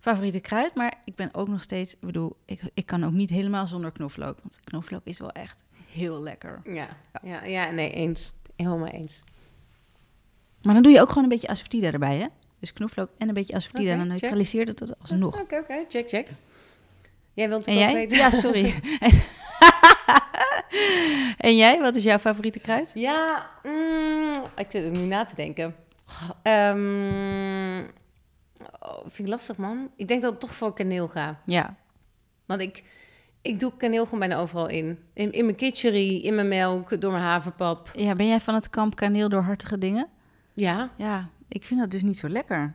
favoriete 0.00 0.40
kruid. 0.40 0.74
Maar 0.74 1.00
ik 1.04 1.14
ben 1.14 1.34
ook 1.34 1.48
nog 1.48 1.62
steeds, 1.62 1.92
ik 1.92 2.00
bedoel, 2.00 2.36
ik, 2.44 2.60
ik 2.74 2.86
kan 2.86 3.04
ook 3.04 3.12
niet 3.12 3.30
helemaal 3.30 3.66
zonder 3.66 3.92
knoflook. 3.92 4.38
Want 4.42 4.60
knoflook 4.64 5.04
is 5.04 5.18
wel 5.18 5.32
echt 5.32 5.62
heel 5.86 6.22
lekker. 6.22 6.60
Ja, 6.64 6.88
ja, 7.22 7.44
ja, 7.44 7.70
nee, 7.70 7.90
eens. 7.90 8.34
Helemaal 8.56 8.88
eens. 8.88 9.22
Maar 10.62 10.74
dan 10.74 10.82
doe 10.82 10.92
je 10.92 11.00
ook 11.00 11.08
gewoon 11.08 11.24
een 11.24 11.30
beetje 11.30 11.48
asafoetida 11.48 11.92
erbij, 11.92 12.16
hè? 12.16 12.26
Dus 12.66 12.74
knoflook 12.74 13.10
en 13.18 13.28
een 13.28 13.34
beetje 13.34 13.54
asafoetida. 13.54 13.90
Oké, 13.90 14.00
en 14.00 14.08
dan 14.08 14.16
het 14.66 14.78
dat 14.78 14.98
alsnog. 15.00 15.40
Oké, 15.40 15.56
oké, 15.56 15.84
check, 15.88 16.08
check. 16.08 16.28
Jij 17.34 17.48
wilt 17.48 17.66
En 17.66 17.72
het 17.72 17.82
ook 17.82 17.90
jij? 17.90 17.94
weten? 18.00 18.16
Ja, 18.16 18.30
sorry. 18.30 18.74
en 21.48 21.56
jij, 21.56 21.80
wat 21.80 21.96
is 21.96 22.02
jouw 22.02 22.18
favoriete 22.18 22.58
kruid? 22.58 22.92
Ja, 22.94 23.50
mm, 23.62 24.30
ik 24.56 24.66
zit 24.70 24.84
er 24.84 24.90
nu 24.90 24.98
na 24.98 25.24
te 25.24 25.34
denken. 25.34 25.74
Ehm, 26.42 27.84
oh, 28.80 28.98
vind 29.00 29.18
ik 29.18 29.28
lastig, 29.28 29.56
man. 29.56 29.90
Ik 29.96 30.08
denk 30.08 30.22
dat 30.22 30.32
ik 30.32 30.40
toch 30.40 30.54
voor 30.54 30.72
kaneel 30.74 31.08
ga. 31.08 31.40
Ja, 31.44 31.76
Want 32.46 32.60
ik, 32.60 32.82
ik 33.42 33.60
doe 33.60 33.76
kaneel 33.76 34.04
gewoon 34.04 34.20
bijna 34.20 34.36
overal 34.36 34.68
in. 34.68 34.98
In, 35.14 35.32
in 35.32 35.44
mijn 35.44 35.56
kitchery, 35.56 36.16
in 36.16 36.34
mijn 36.34 36.48
melk, 36.48 37.00
door 37.00 37.12
mijn 37.12 37.24
haverpap. 37.24 37.90
Ja, 37.94 38.14
ben 38.14 38.26
jij 38.26 38.40
van 38.40 38.54
het 38.54 38.70
kamp 38.70 38.96
kaneel 38.96 39.28
door 39.28 39.42
hartige 39.42 39.78
dingen? 39.78 40.08
Ja, 40.52 40.90
Ja, 40.96 41.28
ik 41.48 41.64
vind 41.64 41.80
dat 41.80 41.90
dus 41.90 42.02
niet 42.02 42.16
zo 42.16 42.28
lekker. 42.28 42.74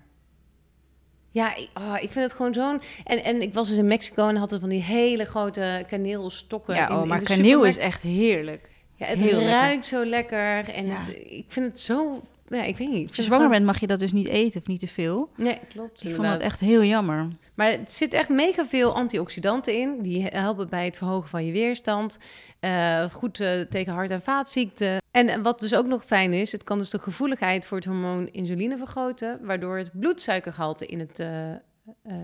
ja 1.31 1.55
ik, 1.55 1.69
oh, 1.73 1.95
ik 2.01 2.09
vind 2.09 2.25
het 2.25 2.33
gewoon 2.33 2.53
zo'n... 2.53 2.81
En, 3.03 3.23
en 3.23 3.41
ik 3.41 3.53
was 3.53 3.67
dus 3.69 3.77
in 3.77 3.87
Mexico 3.87 4.27
en 4.27 4.35
hadden 4.35 4.59
van 4.59 4.69
die 4.69 4.81
hele 4.81 5.25
grote 5.25 5.85
kaneelstokken. 5.87 6.75
Ja, 6.75 6.89
in, 6.89 6.95
oh, 6.95 7.01
in 7.01 7.07
maar 7.07 7.19
de 7.19 7.25
kaneel 7.25 7.43
supermarkt. 7.43 7.75
is 7.77 7.81
echt 7.83 8.01
heerlijk. 8.01 8.69
Ja, 8.95 9.05
het 9.05 9.19
heel 9.21 9.29
lekker. 9.31 9.47
ruikt 9.49 9.85
zo 9.85 10.05
lekker. 10.05 10.69
En 10.69 10.85
Ja. 10.85 10.97
het, 10.97 11.07
ik 11.29 11.45
vind 11.47 11.65
het 11.65 11.79
zo... 11.79 12.21
Ja, 12.47 12.63
ik 12.63 12.77
weet 12.77 12.89
niet. 12.89 13.07
Als 13.07 13.15
je 13.15 13.23
zwanger 13.23 13.49
bent 13.49 13.65
mag 13.65 13.79
je 13.79 13.87
dat 13.87 13.99
dus 13.99 14.11
niet 14.11 14.27
eten 14.27 14.61
of 14.61 14.67
niet 14.67 14.79
te 14.79 14.87
veel. 14.87 15.29
Nee, 15.37 15.57
klopt. 15.69 16.05
Ik 16.05 16.15
vond 16.15 16.27
dat 16.27 16.41
echt 16.41 16.59
heel 16.59 16.83
jammer. 16.83 17.27
Maar 17.61 17.71
het 17.71 17.93
zit 17.93 18.13
echt 18.13 18.29
mega 18.29 18.65
veel 18.65 18.95
antioxidanten 18.95 19.73
in. 19.73 20.01
Die 20.01 20.25
helpen 20.25 20.69
bij 20.69 20.85
het 20.85 20.97
verhogen 20.97 21.29
van 21.29 21.45
je 21.45 21.51
weerstand. 21.51 22.19
Eh, 22.59 23.09
goed 23.09 23.39
eh, 23.39 23.61
tegen 23.61 23.93
hart- 23.93 24.09
en 24.09 24.21
vaatziekten. 24.21 24.97
En 25.11 25.43
wat 25.43 25.59
dus 25.59 25.75
ook 25.75 25.85
nog 25.85 26.05
fijn 26.05 26.33
is, 26.33 26.51
het 26.51 26.63
kan 26.63 26.77
dus 26.77 26.89
de 26.89 26.99
gevoeligheid 26.99 27.65
voor 27.65 27.77
het 27.77 27.85
hormoon 27.85 28.27
insuline 28.27 28.77
vergroten. 28.77 29.39
Waardoor 29.41 29.77
het 29.77 29.91
bloedsuikergehalte 29.93 30.85
in 30.85 30.99
het 30.99 31.19
eh, 31.19 31.53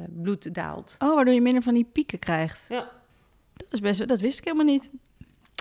bloed 0.09 0.53
daalt. 0.53 0.95
Oh, 0.99 1.15
waardoor 1.15 1.33
je 1.33 1.41
minder 1.41 1.63
van 1.63 1.73
die 1.73 1.89
pieken 1.91 2.19
krijgt. 2.19 2.65
Ja. 2.69 2.91
Dat 3.53 3.73
is 3.73 3.79
best, 3.79 4.07
dat 4.07 4.19
wist 4.19 4.39
ik 4.39 4.45
helemaal 4.45 4.73
niet. 4.73 4.91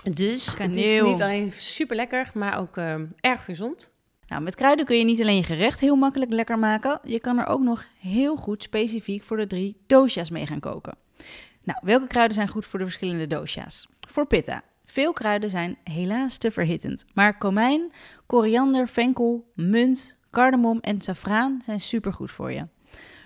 Dus 0.03 0.15
het 0.15 0.29
is 0.29 0.55
Kaneel. 0.55 1.09
niet 1.09 1.21
alleen 1.21 1.51
super 1.51 1.95
lekker, 1.95 2.31
maar 2.33 2.59
ook 2.59 2.77
erg 3.19 3.45
gezond. 3.45 3.91
Nou, 4.27 4.41
met 4.41 4.55
kruiden 4.55 4.85
kun 4.85 4.97
je 4.97 5.03
niet 5.03 5.21
alleen 5.21 5.35
je 5.35 5.43
gerecht 5.43 5.79
heel 5.79 5.95
makkelijk 5.95 6.31
lekker 6.31 6.59
maken. 6.59 6.99
Je 7.03 7.19
kan 7.19 7.37
er 7.37 7.45
ook 7.45 7.61
nog 7.61 7.85
heel 7.99 8.35
goed 8.35 8.63
specifiek 8.63 9.23
voor 9.23 9.37
de 9.37 9.47
drie 9.47 9.77
dosha's 9.87 10.29
mee 10.29 10.45
gaan 10.45 10.59
koken. 10.59 10.97
Nou, 11.63 11.79
welke 11.81 12.07
kruiden 12.07 12.35
zijn 12.35 12.47
goed 12.47 12.65
voor 12.65 12.79
de 12.79 12.85
verschillende 12.85 13.27
dosha's? 13.27 13.87
Voor 14.09 14.27
pitta. 14.27 14.61
Veel 14.85 15.13
kruiden 15.13 15.49
zijn 15.49 15.77
helaas 15.83 16.37
te 16.37 16.51
verhittend. 16.51 17.05
Maar 17.13 17.37
komijn, 17.37 17.91
koriander, 18.25 18.87
venkel, 18.87 19.51
munt, 19.55 20.17
cardamom 20.31 20.79
en 20.79 21.01
saffraan 21.01 21.61
zijn 21.65 21.79
supergoed 21.79 22.31
voor 22.31 22.51
je. 22.51 22.67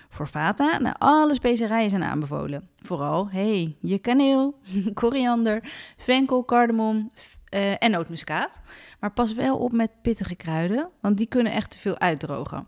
Voor 0.08 0.28
vata, 0.28 0.78
nou, 0.78 0.94
alle 0.98 1.34
specerijen 1.34 1.90
zijn 1.90 2.02
aanbevolen. 2.02 2.68
Vooral, 2.82 3.30
hey, 3.30 3.76
je 3.80 3.98
kaneel, 3.98 4.58
koriander, 4.94 5.72
venkel, 5.96 6.44
cardamom 6.44 7.10
eh, 7.52 7.82
en 7.82 7.90
nootmuskaat. 7.90 8.60
Maar 9.00 9.12
pas 9.12 9.32
wel 9.32 9.58
op 9.58 9.72
met 9.72 9.90
pittige 10.02 10.34
kruiden, 10.34 10.88
want 11.00 11.16
die 11.16 11.26
kunnen 11.26 11.52
echt 11.52 11.70
te 11.70 11.78
veel 11.78 11.98
uitdrogen. 11.98 12.66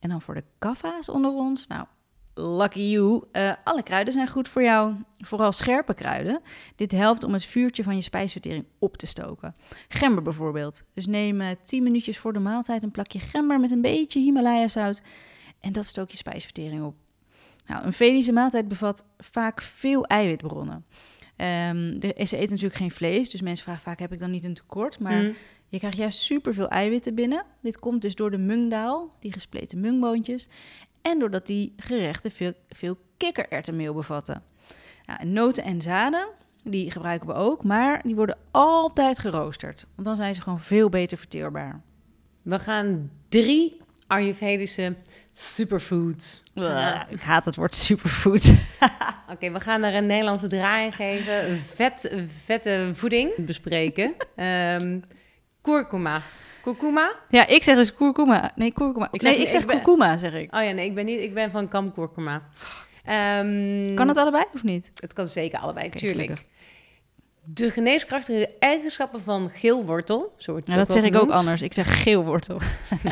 En 0.00 0.08
dan 0.08 0.20
voor 0.22 0.34
de 0.34 0.44
kaffa's 0.58 1.08
onder 1.08 1.30
ons, 1.30 1.66
nou, 1.66 1.84
lucky 2.34 2.80
you. 2.80 3.22
eh, 3.32 3.52
alle 3.64 3.82
kruiden 3.82 4.12
zijn 4.12 4.28
goed 4.28 4.48
voor 4.48 4.62
jou, 4.62 4.94
vooral 5.18 5.52
scherpe 5.52 5.94
kruiden. 5.94 6.40
Dit 6.76 6.92
helpt 6.92 7.24
om 7.24 7.32
het 7.32 7.44
vuurtje 7.44 7.82
van 7.82 7.94
je 7.94 8.02
spijsvertering 8.02 8.64
op 8.78 8.96
te 8.96 9.06
stoken. 9.06 9.54
Gember 9.88 10.22
bijvoorbeeld. 10.22 10.84
Dus 10.94 11.06
neem 11.06 11.40
eh, 11.40 11.56
10 11.64 11.82
minuutjes 11.82 12.18
voor 12.18 12.32
de 12.32 12.38
maaltijd 12.38 12.82
een 12.82 12.90
plakje 12.90 13.18
gember 13.18 13.60
met 13.60 13.70
een 13.70 13.80
beetje 13.80 14.20
Himalaya 14.20 14.68
zout 14.68 15.02
en 15.60 15.72
dat 15.72 15.86
stookt 15.86 16.10
je 16.10 16.16
spijsvertering 16.16 16.84
op. 16.84 16.94
Nou, 17.66 17.84
een 17.84 17.92
Vedische 17.92 18.32
maaltijd 18.32 18.68
bevat 18.68 19.06
vaak 19.18 19.62
veel 19.62 20.04
eiwitbronnen. 20.04 20.84
Ehm, 21.36 21.98
de, 21.98 22.08
ze 22.26 22.36
eten 22.36 22.48
natuurlijk 22.50 22.74
geen 22.74 22.90
vlees, 22.90 23.30
dus 23.30 23.40
mensen 23.40 23.64
vragen 23.64 23.82
vaak: 23.82 23.98
heb 23.98 24.12
ik 24.12 24.18
dan 24.18 24.30
niet 24.30 24.44
een 24.44 24.54
tekort? 24.54 24.98
Maar 24.98 25.22
Mm. 25.22 25.34
je 25.68 25.78
krijgt 25.78 25.96
juist 25.96 26.18
superveel 26.18 26.68
eiwitten 26.68 27.14
binnen. 27.14 27.44
Dit 27.62 27.78
komt 27.78 28.02
dus 28.02 28.14
door 28.14 28.30
de 28.30 28.38
mungdaal, 28.38 29.16
die 29.20 29.32
gespleten 29.32 29.80
mungboontjes. 29.80 30.48
En 31.02 31.18
doordat 31.18 31.46
die 31.46 31.72
gerechten 31.76 32.30
veel, 32.30 32.52
veel 32.68 32.96
kikkererwtenmeel 33.16 33.94
bevatten. 33.94 34.42
Nou, 35.06 35.20
en 35.20 35.32
noten 35.32 35.64
en 35.64 35.80
zaden, 35.80 36.28
die 36.64 36.90
gebruiken 36.90 37.28
we 37.28 37.34
ook, 37.34 37.64
maar 37.64 38.02
die 38.02 38.14
worden 38.14 38.38
altijd 38.50 39.18
geroosterd. 39.18 39.86
Want 39.94 40.06
dan 40.06 40.16
zijn 40.16 40.34
ze 40.34 40.40
gewoon 40.40 40.60
veel 40.60 40.88
beter 40.88 41.18
verteerbaar. 41.18 41.82
We 42.42 42.58
gaan 42.58 43.10
drie 43.28 43.76
Ayurvedische 44.06 44.96
superfood. 45.34 46.42
Ik 47.08 47.20
haat 47.20 47.44
het 47.44 47.56
woord 47.56 47.74
superfood. 47.74 48.54
Oké, 49.32 49.50
we 49.52 49.60
gaan 49.60 49.82
er 49.82 49.94
een 49.94 50.06
Nederlandse 50.06 50.46
draai 50.48 50.84
in 50.86 50.92
geven. 50.92 51.58
Vet, 51.58 52.12
vette 52.44 52.90
voeding 52.92 53.30
bespreken. 53.36 54.14
Ehm 54.36 55.00
kurkuma. 55.62 56.20
Kurkuma? 56.62 57.12
ja, 57.28 57.46
ik 57.46 57.62
zeg 57.62 57.76
dus 57.76 57.94
kurkuma. 57.94 58.52
Nee, 58.54 58.72
kurkuma. 58.72 59.08
Ik 59.10 59.22
zeg 59.22 59.32
nee, 59.32 59.40
ik 59.42 59.48
zeg 59.48 59.60
ik 59.60 59.66
ben- 59.66 59.76
kurkuma, 59.76 60.16
zeg 60.16 60.32
ik. 60.32 60.54
Oh 60.54 60.62
ja, 60.62 60.70
nee, 60.70 60.86
ik 60.86 60.94
ben, 60.94 61.04
niet, 61.04 61.20
ik 61.20 61.34
ben 61.34 61.50
van 61.50 61.68
kamkurkuma. 61.68 62.42
Ehm 63.04 63.94
Kan 63.94 64.08
het 64.08 64.16
allebei 64.16 64.44
of 64.54 64.62
niet? 64.62 64.90
Het 64.94 65.12
kan 65.12 65.26
zeker 65.26 65.58
allebei, 65.58 65.86
Oké, 65.86 65.98
tuurlijk. 65.98 66.20
gelukkig. 66.22 66.46
De 67.44 67.70
geneeskrachtige 67.70 68.50
eigenschappen 68.58 69.20
van 69.20 69.50
geelwortel, 69.50 70.32
zo 70.36 70.52
wordt 70.52 70.66
het 70.66 70.76
Nou, 70.76 70.86
dat 70.86 70.96
zeg 70.96 71.04
ik 71.04 71.16
ook 71.16 71.30
anders. 71.30 71.62
Ik 71.62 71.72
zeg 71.72 72.02
geelwortel. 72.02 72.58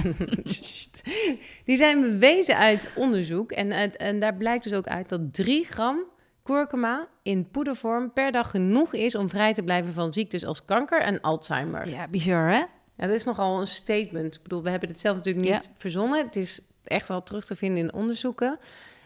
Die 1.65 1.77
zijn 1.77 2.01
bewezen 2.01 2.57
uit 2.57 2.91
onderzoek. 2.97 3.53
En, 3.53 3.73
uit- 3.73 3.97
en 3.97 4.21
daar 4.21 4.35
blijkt 4.35 4.65
dus 4.65 4.73
ook 4.73 4.87
uit 4.87 5.09
dat 5.09 5.21
3 5.35 5.65
gram 5.65 5.99
kurkuma 6.43 7.09
in 7.23 7.49
poedervorm 7.51 8.13
per 8.13 8.33
dag 8.33 8.51
genoeg 8.51 8.95
is 8.95 9.15
om 9.15 9.29
vrij 9.29 9.55
te 9.55 9.63
blijven 9.63 9.93
van 9.93 10.13
ziektes 10.13 10.45
als 10.47 10.65
kanker 10.65 11.01
en 11.01 11.21
Alzheimer. 11.21 11.89
Ja. 11.89 11.93
Ja, 11.97 12.09
bizar 12.09 12.51
hè? 12.53 12.63
dat 12.97 13.11
is 13.11 13.25
nogal 13.25 13.61
een 13.61 13.67
statement. 13.67 14.35
Ik 14.35 14.43
bedoel, 14.43 14.63
we 14.63 14.71
hebben 14.71 14.89
dit 14.89 15.01
zelf 15.01 15.17
natuurlijk 15.17 15.53
niet 15.53 15.71
verzonnen. 15.75 16.25
Het 16.25 16.37
is 16.37 16.61
echt 16.85 17.09
wel 17.09 17.23
terug 17.23 17.45
te 17.45 17.57
vinden 17.57 17.79
in 17.79 17.93
onderzoeken. 17.93 18.59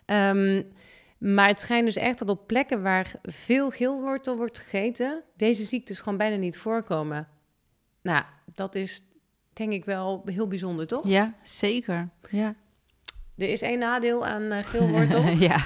Ehm, 0.04 0.62
maar 1.18 1.48
het 1.48 1.60
schijnt 1.60 1.84
dus 1.84 1.96
echt 1.96 2.18
dat 2.18 2.28
op 2.28 2.46
plekken 2.46 2.82
waar 2.82 3.12
veel 3.22 3.70
geelwortel 3.70 4.36
wordt 4.36 4.58
gegeten, 4.58 5.22
deze 5.36 5.64
ziektes 5.64 5.98
gewoon 6.00 6.18
bijna 6.18 6.36
niet 6.36 6.58
voorkomen. 6.58 7.28
Nou, 8.02 8.24
dat 8.54 8.74
is 8.74 9.02
denk 9.52 9.72
ik 9.72 9.84
wel 9.84 10.22
heel 10.24 10.48
bijzonder, 10.48 10.86
toch? 10.86 11.08
Ja, 11.08 11.34
zeker. 11.42 12.08
Ja. 12.30 12.54
Er 13.36 13.48
is 13.48 13.62
één 13.62 13.78
nadeel 13.78 14.26
aan 14.26 14.52
eh 14.52 14.64
geelwortel. 14.64 15.22
ja. 15.48 15.58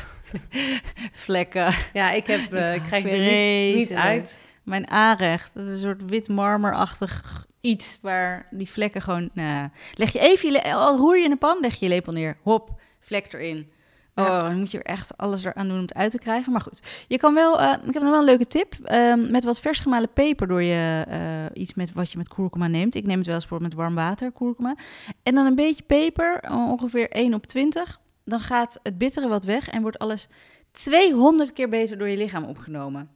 Vlekken. 1.12 1.74
ja, 1.92 2.10
ik, 2.10 2.26
heb, 2.26 2.52
eh, 2.52 2.74
ik 2.74 2.82
krijg 2.82 3.04
er 3.04 3.10
niet, 3.10 3.74
niet 3.74 3.86
Vreselijk. 3.86 4.06
uit. 4.06 4.40
Mijn 4.62 4.88
aanrecht. 4.88 5.54
Dat 5.54 5.66
is 5.66 5.72
een 5.72 5.78
soort 5.78 6.04
wit 6.04 6.28
marmerachtig 6.28 7.46
iets 7.60 7.98
waar 8.02 8.46
die 8.50 8.70
vlekken 8.70 9.02
gewoon... 9.02 9.30
Nou, 9.32 9.68
leg 9.94 10.12
je 10.12 10.18
even 10.18 10.52
je... 10.52 10.74
Al 10.74 10.96
roer 10.96 11.18
je 11.18 11.24
in 11.24 11.30
de 11.30 11.36
pan, 11.36 11.58
leg 11.60 11.74
je 11.74 11.84
je 11.84 11.92
lepel 11.92 12.12
neer. 12.12 12.36
Hop, 12.42 12.80
vlek 13.00 13.32
erin. 13.32 13.72
Oh, 14.14 14.26
dan 14.40 14.58
moet 14.58 14.70
je 14.70 14.78
er 14.78 14.84
echt 14.92 15.16
alles 15.16 15.44
eraan 15.44 15.66
doen 15.66 15.76
om 15.76 15.82
het 15.82 15.94
uit 15.94 16.10
te 16.10 16.18
krijgen. 16.18 16.52
Maar 16.52 16.60
goed, 16.60 16.82
je 17.08 17.18
kan 17.18 17.34
wel... 17.34 17.60
eh, 17.60 17.72
ik 17.86 17.92
heb 17.92 18.02
nog 18.02 18.10
wel 18.10 18.18
een 18.18 18.24
leuke 18.24 18.46
tip. 18.46 18.74
Ehm, 18.84 19.30
met 19.30 19.44
wat 19.44 19.60
vers 19.60 19.80
gemalen 19.80 20.12
peper 20.12 20.46
door 20.48 20.62
je 20.62 21.04
eh, 21.08 21.60
iets 21.62 21.74
met 21.74 21.92
wat 21.92 22.10
je 22.12 22.18
met 22.18 22.28
kurkuma 22.28 22.66
neemt. 22.66 22.94
Ik 22.94 23.06
neem 23.06 23.16
het 23.18 23.26
wel 23.26 23.34
eens 23.34 23.46
voor 23.46 23.62
met 23.62 23.74
warm 23.74 23.94
water, 23.94 24.32
kurkuma. 24.32 24.74
En 25.22 25.34
dan 25.34 25.46
een 25.46 25.54
beetje 25.54 25.82
peper, 25.82 26.40
ongeveer 26.50 27.10
1 27.10 27.34
op 27.34 27.46
20. 27.46 28.00
Dan 28.24 28.40
gaat 28.40 28.80
het 28.82 28.98
bittere 28.98 29.28
wat 29.28 29.44
weg 29.44 29.68
en 29.68 29.82
wordt 29.82 29.98
alles 29.98 30.28
200 30.70 31.52
keer 31.52 31.68
beter 31.68 31.98
door 31.98 32.08
je 32.08 32.16
lichaam 32.16 32.44
opgenomen. 32.44 33.10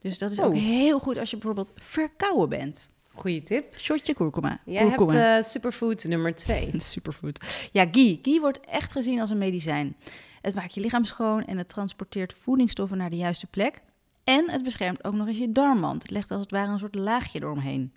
Dus 0.00 0.18
dat 0.18 0.30
is 0.32 0.40
ook 0.40 0.52
Oh. 0.54 0.58
heel 0.60 0.98
goed 0.98 1.18
als 1.18 1.30
je 1.30 1.36
bijvoorbeeld 1.36 1.72
verkouden 1.76 2.48
bent. 2.48 2.90
Goeie 3.14 3.42
tip. 3.42 3.74
Shotje 3.78 4.14
kurkuma. 4.14 4.60
Jij 4.64 4.82
hebt 4.82 4.94
Kurkuma. 4.96 5.36
eh, 5.36 5.42
superfood 5.42 6.04
nummer 6.04 6.34
twee. 6.34 6.70
Superfood. 6.94 7.68
Ja, 7.72 7.86
ghee. 7.90 8.18
Ghee 8.22 8.40
wordt 8.40 8.60
echt 8.60 8.92
gezien 8.92 9.20
als 9.20 9.30
een 9.30 9.38
medicijn. 9.38 9.96
Het 10.40 10.54
maakt 10.54 10.74
je 10.74 10.80
lichaam 10.80 11.04
schoon 11.04 11.44
en 11.44 11.58
het 11.58 11.68
transporteert 11.68 12.34
voedingsstoffen 12.34 12.98
naar 12.98 13.10
de 13.10 13.16
juiste 13.16 13.46
plek. 13.46 13.80
En 14.24 14.50
het 14.50 14.64
beschermt 14.64 15.04
ook 15.04 15.14
nog 15.14 15.26
eens 15.26 15.38
je 15.38 15.52
darmwand. 15.52 16.02
Het 16.02 16.10
legt 16.10 16.30
als 16.30 16.40
het 16.40 16.50
ware 16.50 16.72
een 16.72 16.78
soort 16.78 16.94
laagje 16.94 17.42
eromheen. 17.42 17.92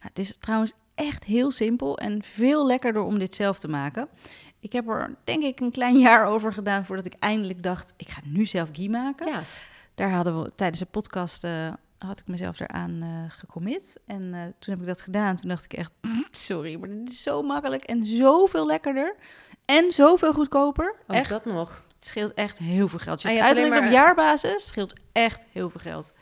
Ja, 0.00 0.06
het 0.08 0.18
is 0.18 0.36
trouwens 0.38 0.72
echt 0.94 1.24
heel 1.24 1.50
simpel 1.50 1.98
en 1.98 2.22
veel 2.22 2.66
lekkerder 2.66 3.02
om 3.02 3.18
dit 3.18 3.34
zelf 3.34 3.58
te 3.58 3.68
maken. 3.68 4.08
Ik 4.60 4.72
heb 4.72 4.88
er 4.88 5.14
denk 5.24 5.42
ik 5.42 5.60
een 5.60 5.70
klein 5.70 5.98
jaar 6.08 6.26
over 6.26 6.52
gedaan 6.52 6.84
voordat 6.84 7.04
ik 7.06 7.14
eindelijk 7.18 7.62
dacht... 7.62 7.94
ik 7.96 8.08
ga 8.08 8.20
nu 8.24 8.46
zelf 8.46 8.68
ghee 8.72 8.90
maken. 8.90 9.26
Ja, 9.26 9.40
Daar 9.94 10.10
hadden 10.10 10.42
we 10.42 10.52
tijdens 10.54 10.78
de 10.78 10.86
podcast 10.86 11.44
eh, 11.44 11.72
had 11.98 12.18
ik 12.18 12.26
mezelf 12.26 12.60
eraan 12.60 13.02
eh 13.02 13.38
gecommit. 13.38 14.00
En 14.06 14.34
eh, 14.34 14.40
toen 14.58 14.74
heb 14.74 14.80
ik 14.80 14.86
dat 14.86 15.02
gedaan. 15.02 15.36
Toen 15.36 15.48
dacht 15.48 15.64
ik 15.64 15.72
echt, 15.72 15.92
sorry, 16.30 16.78
maar 16.78 16.88
dit 16.88 17.08
is 17.08 17.22
zo 17.22 17.42
makkelijk 17.42 17.84
en 17.84 18.06
zoveel 18.06 18.66
lekkerder. 18.66 19.16
En 19.64 19.92
zoveel 19.92 20.32
goedkoper. 20.32 20.94
ook 21.06 21.16
echt, 21.16 21.28
dat 21.28 21.44
nog. 21.44 21.84
het 21.94 22.06
scheelt 22.06 22.34
echt 22.34 22.58
heel 22.58 22.88
veel 22.88 22.98
geld. 22.98 23.22
Je 23.22 23.42
Ah, 23.42 23.84
op 23.84 23.90
jaarbasis, 23.90 24.66
scheelt 24.66 24.94
echt 25.12 25.46
heel 25.52 25.70
veel 25.70 25.80
geld. 25.80 26.12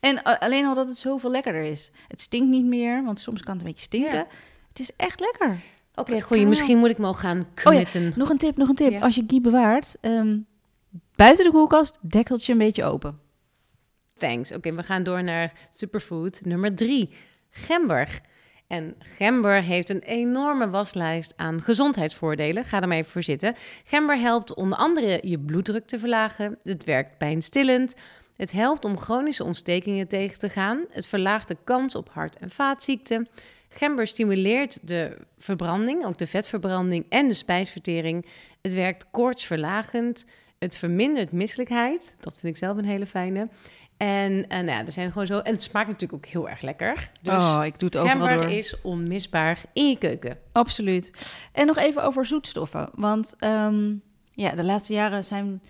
En 0.00 0.22
alleen 0.22 0.66
al 0.66 0.74
dat 0.74 0.88
het 0.88 0.96
zoveel 0.96 1.30
lekkerder 1.30 1.62
is. 1.62 1.90
Het 2.08 2.20
stinkt 2.20 2.48
niet 2.48 2.64
meer, 2.64 3.04
want 3.04 3.20
soms 3.20 3.42
kan 3.42 3.52
het 3.52 3.62
een 3.62 3.68
beetje 3.68 3.84
stinken. 3.84 4.14
Ja. 4.14 4.26
Het 4.68 4.78
is 4.78 4.90
echt 4.96 5.20
lekker. 5.20 5.56
Oké, 5.94 6.20
goeie. 6.20 6.40
kan 6.40 6.48
Misschien 6.48 6.78
moet 6.78 6.90
ik 6.90 6.98
me 6.98 7.06
al 7.06 7.14
gaan 7.14 7.46
committen. 7.62 8.12
Nog 8.16 8.28
een 8.28 8.38
tip, 8.38 8.56
nog 8.56 8.68
een 8.68 8.74
tip. 8.74 8.90
Ja. 8.90 9.00
Als 9.00 9.14
je 9.14 9.24
ghee 9.26 9.40
bewaart, 9.40 9.96
ehm, 10.00 10.38
buiten 11.14 11.44
de 11.44 11.50
koelkast, 11.50 11.98
dekkeltje 12.00 12.52
een 12.52 12.58
beetje 12.58 12.84
open. 12.84 13.18
Thanks. 14.16 14.52
Oké, 14.52 14.74
we 14.74 14.82
gaan 14.82 15.02
door 15.02 15.24
naar 15.24 15.52
superfood 15.74 16.40
nummer 16.44 16.74
drie. 16.74 17.10
Gember. 17.50 18.20
En 18.66 18.94
gember 18.98 19.62
heeft 19.62 19.88
een 19.88 20.02
enorme 20.02 20.70
waslijst 20.70 21.32
aan 21.36 21.62
gezondheidsvoordelen. 21.62 22.64
Ga 22.64 22.80
er 22.80 22.88
maar 22.88 22.96
even 22.96 23.10
voor 23.10 23.22
zitten. 23.22 23.54
Gember 23.84 24.18
helpt 24.18 24.54
onder 24.54 24.78
andere 24.78 25.18
je 25.22 25.38
bloeddruk 25.38 25.86
te 25.86 25.98
verlagen. 25.98 26.58
Het 26.62 26.84
werkt 26.84 27.18
pijnstillend. 27.18 27.94
Het 28.36 28.52
helpt 28.52 28.84
om 28.84 28.98
chronische 28.98 29.44
ontstekingen 29.44 30.08
tegen 30.08 30.38
te 30.38 30.48
gaan. 30.48 30.84
Het 30.90 31.06
verlaagt 31.06 31.48
de 31.48 31.56
kans 31.64 31.94
op 31.94 32.08
hart- 32.12 32.36
en 32.36 32.50
vaatziekten. 32.50 33.28
Gember 33.68 34.06
stimuleert 34.06 34.88
de 34.88 35.18
verbranding, 35.38 36.04
ook 36.04 36.18
de 36.18 36.26
vetverbranding 36.26 37.06
en 37.08 37.28
de 37.28 37.34
spijsvertering. 37.34 38.26
Het 38.62 38.74
werkt 38.74 39.06
koortsverlagend. 39.10 40.26
Het 40.58 40.76
vermindert 40.76 41.32
misselijkheid. 41.32 42.14
Dat 42.20 42.38
vind 42.38 42.52
ik 42.52 42.58
zelf 42.58 42.76
een 42.76 42.84
hele 42.84 43.06
fijne. 43.06 43.48
En, 43.96 44.48
en 44.48 44.64
nou 44.64 44.78
ja, 44.78 44.86
er 44.86 44.92
zijn 44.92 45.12
gewoon 45.12 45.26
zo. 45.26 45.38
En 45.38 45.52
het 45.52 45.62
smaakt 45.62 45.88
natuurlijk 45.88 46.24
ook 46.24 46.30
heel 46.30 46.48
erg 46.48 46.60
lekker. 46.60 47.10
Dus 47.22 47.34
oh, 47.34 47.60
ik 47.64 47.78
doe 47.78 47.88
het 47.88 47.98
overal 47.98 48.36
door. 48.36 48.50
is 48.50 48.80
onmisbaar 48.80 49.62
in 49.72 49.88
je 49.88 49.98
keuken. 49.98 50.38
Absoluut. 50.52 51.36
En 51.52 51.66
nog 51.66 51.76
even 51.76 52.04
over 52.04 52.26
zoetstoffen. 52.26 52.88
Want 52.94 53.34
ehm, 53.38 53.94
ja, 54.32 54.50
de 54.50 54.64
laatste 54.64 54.92
jaren 54.92 55.24
zijn 55.24 55.60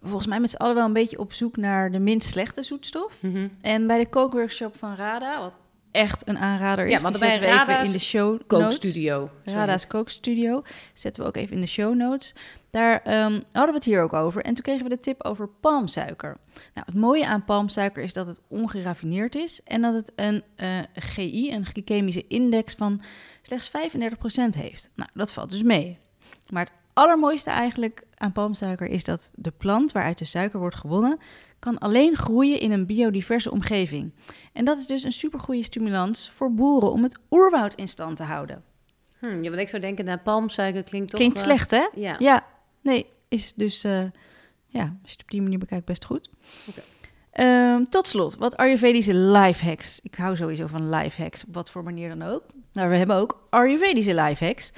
we 0.00 0.08
volgens 0.08 0.28
mij 0.28 0.40
met 0.40 0.50
z'n 0.50 0.56
allen 0.56 0.74
wel 0.74 0.84
een 0.84 0.92
beetje 0.92 1.18
op 1.18 1.32
zoek 1.32 1.56
naar 1.56 1.90
de 1.90 1.98
minst 1.98 2.28
slechte 2.28 2.62
zoetstof. 2.62 3.22
En 3.60 3.86
bij 3.86 3.98
de 3.98 4.08
kookworkshop 4.08 4.76
van 4.76 4.94
Rada, 4.94 5.40
wat 5.40 5.54
echt 5.94 6.28
een 6.28 6.38
aanrader 6.38 6.86
is, 6.86 6.92
Ja, 6.92 7.00
want 7.00 7.18
bij 7.18 7.28
we 7.28 7.46
even 7.46 7.56
Rada's 7.56 7.86
in 7.86 7.92
de 7.92 7.98
show 7.98 8.30
notes. 8.30 8.46
Kookstudio. 8.46 9.30
Rada's 9.44 9.86
kookstudio. 9.86 10.62
Zetten 10.92 11.22
we 11.22 11.28
ook 11.28 11.36
even 11.36 11.54
in 11.54 11.60
de 11.60 11.66
show 11.66 11.94
notes. 11.94 12.34
Daar 12.70 13.02
ehm, 13.02 13.40
hadden 13.52 13.70
we 13.70 13.74
het 13.74 13.84
hier 13.84 14.02
ook 14.02 14.12
over. 14.12 14.42
En 14.42 14.54
toen 14.54 14.62
kregen 14.62 14.82
we 14.82 14.88
de 14.88 14.98
tip 14.98 15.24
over 15.24 15.48
palmsuiker. 15.48 16.36
Nou, 16.74 16.86
het 16.86 16.94
mooie 16.94 17.26
aan 17.26 17.44
palmsuiker 17.44 18.02
is 18.02 18.12
dat 18.12 18.26
het 18.26 18.40
ongeraffineerd 18.48 19.34
is. 19.34 19.62
En 19.62 19.82
dat 19.82 19.94
het 19.94 20.12
een 20.16 20.42
eh, 20.56 20.78
GI, 20.94 21.52
een 21.52 21.66
glycemische 21.66 22.26
index 22.26 22.74
van 22.74 23.00
slechts 23.42 23.70
35% 23.70 23.72
heeft. 24.58 24.90
Nou, 24.94 25.10
dat 25.14 25.32
valt 25.32 25.50
dus 25.50 25.62
mee. 25.62 25.98
Maar 26.50 26.64
het 26.64 26.72
allermooiste 26.92 27.50
eigenlijk 27.50 28.02
aan 28.16 28.32
palmsuiker 28.32 28.86
is 28.86 29.04
dat 29.04 29.32
de 29.34 29.50
plant 29.50 29.92
waaruit 29.92 30.18
de 30.18 30.24
suiker 30.24 30.58
wordt 30.58 30.76
gewonnen, 30.76 31.18
kan 31.64 31.78
alleen 31.78 32.16
groeien 32.16 32.60
in 32.60 32.72
een 32.72 32.86
biodiverse 32.86 33.50
omgeving. 33.50 34.12
En 34.52 34.64
dat 34.64 34.78
is 34.78 34.86
dus 34.86 35.02
een 35.02 35.12
supergoeie 35.12 35.62
stimulans 35.62 36.30
voor 36.34 36.54
boeren 36.54 36.92
om 36.92 37.02
het 37.02 37.18
oerwoud 37.30 37.74
in 37.74 37.88
stand 37.88 38.16
te 38.16 38.22
houden. 38.22 38.62
Hm, 39.18 39.42
ja, 39.42 39.50
wat 39.50 39.58
ik 39.58 39.68
zou 39.68 39.82
denken, 39.82 40.04
naar 40.04 40.18
palmsuiker 40.18 40.82
klinkt 40.82 41.10
toch... 41.10 41.20
Klinkt 41.20 41.38
eh, 41.38 41.44
slecht, 41.44 41.70
hè? 41.70 41.88
Ja. 41.94 42.16
Ja, 42.18 42.46
nee, 42.80 43.06
is 43.28 43.54
dus, 43.54 43.84
eh, 43.84 44.04
ja, 44.66 44.82
als 44.82 45.10
je 45.10 45.16
het 45.16 45.22
op 45.22 45.30
die 45.30 45.42
manier 45.42 45.58
bekijkt, 45.58 45.84
best 45.84 46.04
goed. 46.04 46.30
Ehm, 47.30 47.84
tot 47.84 48.06
slot, 48.06 48.36
wat 48.36 48.56
Ayurvedische 48.56 49.14
lifehacks. 49.14 50.00
Ik 50.02 50.14
hou 50.14 50.36
sowieso 50.36 50.66
van 50.66 50.90
lifehacks, 50.90 51.44
op 51.46 51.54
wat 51.54 51.70
voor 51.70 51.82
manier 51.82 52.08
dan 52.08 52.22
ook. 52.22 52.42
Nou, 52.72 52.88
we 52.88 52.96
hebben 52.96 53.16
ook 53.16 53.46
Ayurvedische 53.50 54.14
lifehacks. 54.14 54.72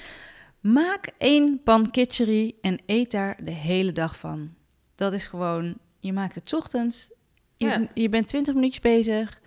Maak 0.60 1.08
één 1.18 1.60
pan 1.62 1.90
kitchery 1.90 2.54
en 2.60 2.78
eet 2.86 3.10
daar 3.10 3.36
de 3.44 3.50
hele 3.50 3.92
dag 3.92 4.18
van. 4.18 4.54
Dat 4.94 5.12
is 5.12 5.26
gewoon, 5.26 5.76
je 5.98 6.12
maakt 6.12 6.34
het 6.34 6.48
's 6.48 6.52
ochtends, 6.52 7.10
je, 7.56 7.66
Ja. 7.66 7.86
je 7.94 8.08
bent 8.08 8.26
20 8.28 8.54
minuutjes 8.54 8.80
bezig, 8.80 9.40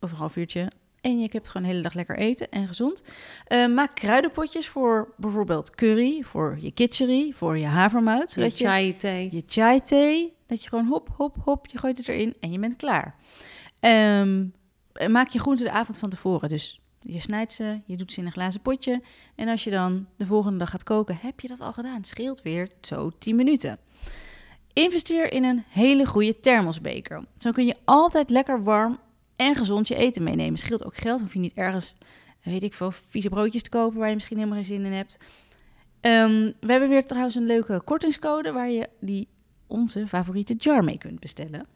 of 0.00 0.10
een 0.10 0.16
half 0.16 0.36
uurtje, 0.36 0.70
en 1.00 1.20
je 1.20 1.28
hebt 1.32 1.46
gewoon 1.48 1.62
de 1.62 1.68
hele 1.68 1.82
dag 1.82 1.94
lekker 1.94 2.18
eten 2.18 2.50
en 2.50 2.66
gezond. 2.66 3.02
Eh, 3.46 3.66
maak 3.66 3.94
kruidenpotjes 3.94 4.68
voor 4.68 5.14
bijvoorbeeld 5.16 5.70
curry, 5.74 6.22
voor 6.22 6.58
je 6.60 6.70
kitchery, 6.70 7.32
voor 7.32 7.58
je 7.58 7.66
havermout. 7.66 8.30
Zodat 8.30 8.58
je, 8.58 8.64
chai 8.64 8.96
thee. 8.96 9.28
je 9.32 9.42
chai 9.46 9.80
thee, 9.80 10.32
dat 10.46 10.62
je 10.62 10.68
gewoon 10.68 10.86
hop, 10.86 11.08
hop, 11.16 11.36
hop, 11.44 11.66
je 11.66 11.78
gooit 11.78 11.96
het 11.96 12.08
erin 12.08 12.34
en 12.40 12.52
je 12.52 12.58
bent 12.58 12.76
klaar. 12.76 13.14
Ehm, 13.80 14.44
eh, 14.92 15.08
maak 15.08 15.28
je 15.28 15.38
groenten 15.38 15.64
de 15.64 15.70
avond 15.70 15.98
van 15.98 16.08
tevoren. 16.10 16.48
Dus 16.48 16.80
je 17.00 17.20
snijdt 17.20 17.52
ze, 17.52 17.80
je 17.86 17.96
doet 17.96 18.12
ze 18.12 18.20
in 18.20 18.26
een 18.26 18.32
glazen 18.32 18.60
potje. 18.60 19.02
En 19.34 19.48
als 19.48 19.64
je 19.64 19.70
dan 19.70 20.06
de 20.16 20.26
volgende 20.26 20.58
dag 20.58 20.70
gaat 20.70 20.84
koken, 20.84 21.18
heb 21.20 21.40
je 21.40 21.48
dat 21.48 21.60
al 21.60 21.72
gedaan. 21.72 21.96
Het 21.96 22.06
scheelt 22.06 22.42
weer 22.42 22.68
zo 22.80 23.10
10 23.18 23.36
minuten. 23.36 23.78
Investeer 24.78 25.32
in 25.32 25.44
een 25.44 25.64
hele 25.68 26.06
goede 26.06 26.38
thermosbeker. 26.38 27.24
Zo 27.38 27.50
kun 27.50 27.66
je 27.66 27.76
altijd 27.84 28.30
lekker 28.30 28.62
warm 28.62 28.98
en 29.36 29.54
gezond 29.54 29.88
je 29.88 29.94
eten 29.94 30.22
meenemen. 30.22 30.58
Scheelt 30.58 30.84
ook 30.84 30.96
geld, 30.96 31.20
hoef 31.20 31.32
je 31.32 31.38
niet 31.38 31.54
ergens, 31.54 31.96
weet 32.42 32.62
ik 32.62 32.74
veel, 32.74 32.90
vieze 33.08 33.28
broodjes 33.28 33.62
te 33.62 33.70
kopen 33.70 33.98
waar 33.98 34.08
je 34.08 34.14
misschien 34.14 34.36
helemaal 34.36 34.58
geen 34.58 34.66
zin 34.66 34.84
in 34.84 34.92
hebt. 34.92 35.18
Ehm, 36.00 36.52
we 36.60 36.70
hebben 36.70 36.88
weer 36.88 37.06
trouwens 37.06 37.34
een 37.34 37.46
leuke 37.46 37.80
kortingscode 37.84 38.52
waar 38.52 38.70
je 38.70 38.88
die 39.00 39.28
onze 39.66 40.06
favoriete 40.06 40.54
jar 40.54 40.84
mee 40.84 40.98
kunt 40.98 41.20
bestellen. 41.20 41.66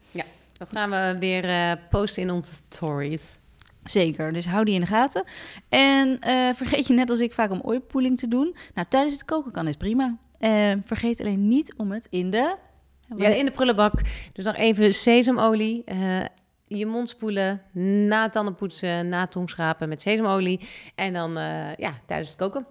Dat 0.53 0.69
gaan 0.69 0.89
we 0.89 1.15
weer 1.19 1.49
eh, 1.49 1.71
posten 1.89 2.23
in 2.23 2.31
onze 2.31 2.53
stories. 2.53 3.37
Zeker, 3.83 4.33
dus 4.33 4.45
hou 4.45 4.65
die 4.65 4.73
in 4.73 4.81
de 4.81 4.87
gaten. 4.87 5.23
En 5.69 6.19
eh, 6.19 6.53
vergeet 6.53 6.87
je 6.87 6.93
net 6.93 7.09
als 7.09 7.19
ik 7.19 7.33
vaak 7.33 7.51
om 7.51 7.61
oilpooling 7.63 8.17
te 8.17 8.27
doen. 8.27 8.55
Nou, 8.73 8.87
tijdens 8.89 9.13
het 9.13 9.25
koken 9.25 9.51
kan 9.51 9.67
is 9.67 9.75
prima. 9.77 10.17
Eh, 10.39 10.73
vergeet 10.83 11.21
alleen 11.21 11.47
niet 11.47 11.73
om 11.77 11.91
het 11.91 12.07
in 12.09 12.29
de... 12.29 12.55
Ja, 13.17 13.29
in 13.29 13.45
de 13.45 13.51
prullenbak. 13.51 13.93
Dus 14.33 14.45
nog 14.45 14.55
even 14.55 14.93
sesamolie. 14.93 15.81
eh, 15.85 16.25
je 16.67 16.85
mond 16.85 17.09
spoelen, 17.09 17.61
na 18.07 18.29
tanden 18.29 18.55
poetsen, 18.55 19.09
na 19.09 19.27
tongschrapen 19.27 19.89
met 19.89 20.01
sesamolie. 20.01 20.59
En 20.95 21.13
dan 21.13 21.37
eh, 21.37 21.75
ja, 21.75 21.93
tijdens 22.05 22.29
het 22.29 22.37
koken. 22.37 22.65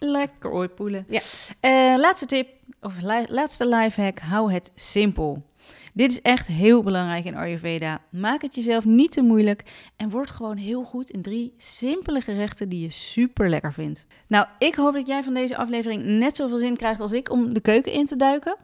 Lekker 0.00 0.50
oilpoelen. 0.50 1.04
Ja. 1.08 1.20
Eh, 1.60 1.94
laatste 1.98 2.26
tip, 2.26 2.48
of 2.80 2.92
li- 3.00 3.26
laatste 3.28 3.68
lifehack, 3.68 4.18
hou 4.18 4.52
het 4.52 4.72
simpel. 4.74 5.46
Dit 5.92 6.10
is 6.10 6.22
echt 6.22 6.46
heel 6.46 6.82
belangrijk 6.82 7.24
in 7.24 7.36
Ayurveda. 7.36 8.00
Maak 8.10 8.42
het 8.42 8.54
jezelf 8.54 8.84
niet 8.84 9.12
te 9.12 9.22
moeilijk 9.22 9.62
en 9.96 10.10
word 10.10 10.30
gewoon 10.30 10.56
heel 10.56 10.84
goed 10.84 11.10
in 11.10 11.22
drie 11.22 11.54
simpele 11.56 12.20
gerechten 12.20 12.68
die 12.68 12.80
je 12.80 12.90
super 12.90 13.50
lekker 13.50 13.72
vindt. 13.72 14.06
Nou, 14.26 14.46
ik 14.58 14.74
hoop 14.74 14.94
dat 14.94 15.06
jij 15.06 15.22
van 15.22 15.34
deze 15.34 15.56
aflevering 15.56 16.04
net 16.04 16.36
zoveel 16.36 16.58
zin 16.58 16.76
krijgt 16.76 17.00
als 17.00 17.12
ik 17.12 17.30
om 17.30 17.54
de 17.54 17.60
keuken 17.60 17.92
in 17.92 18.06
te 18.06 18.16
duiken. 18.16 18.56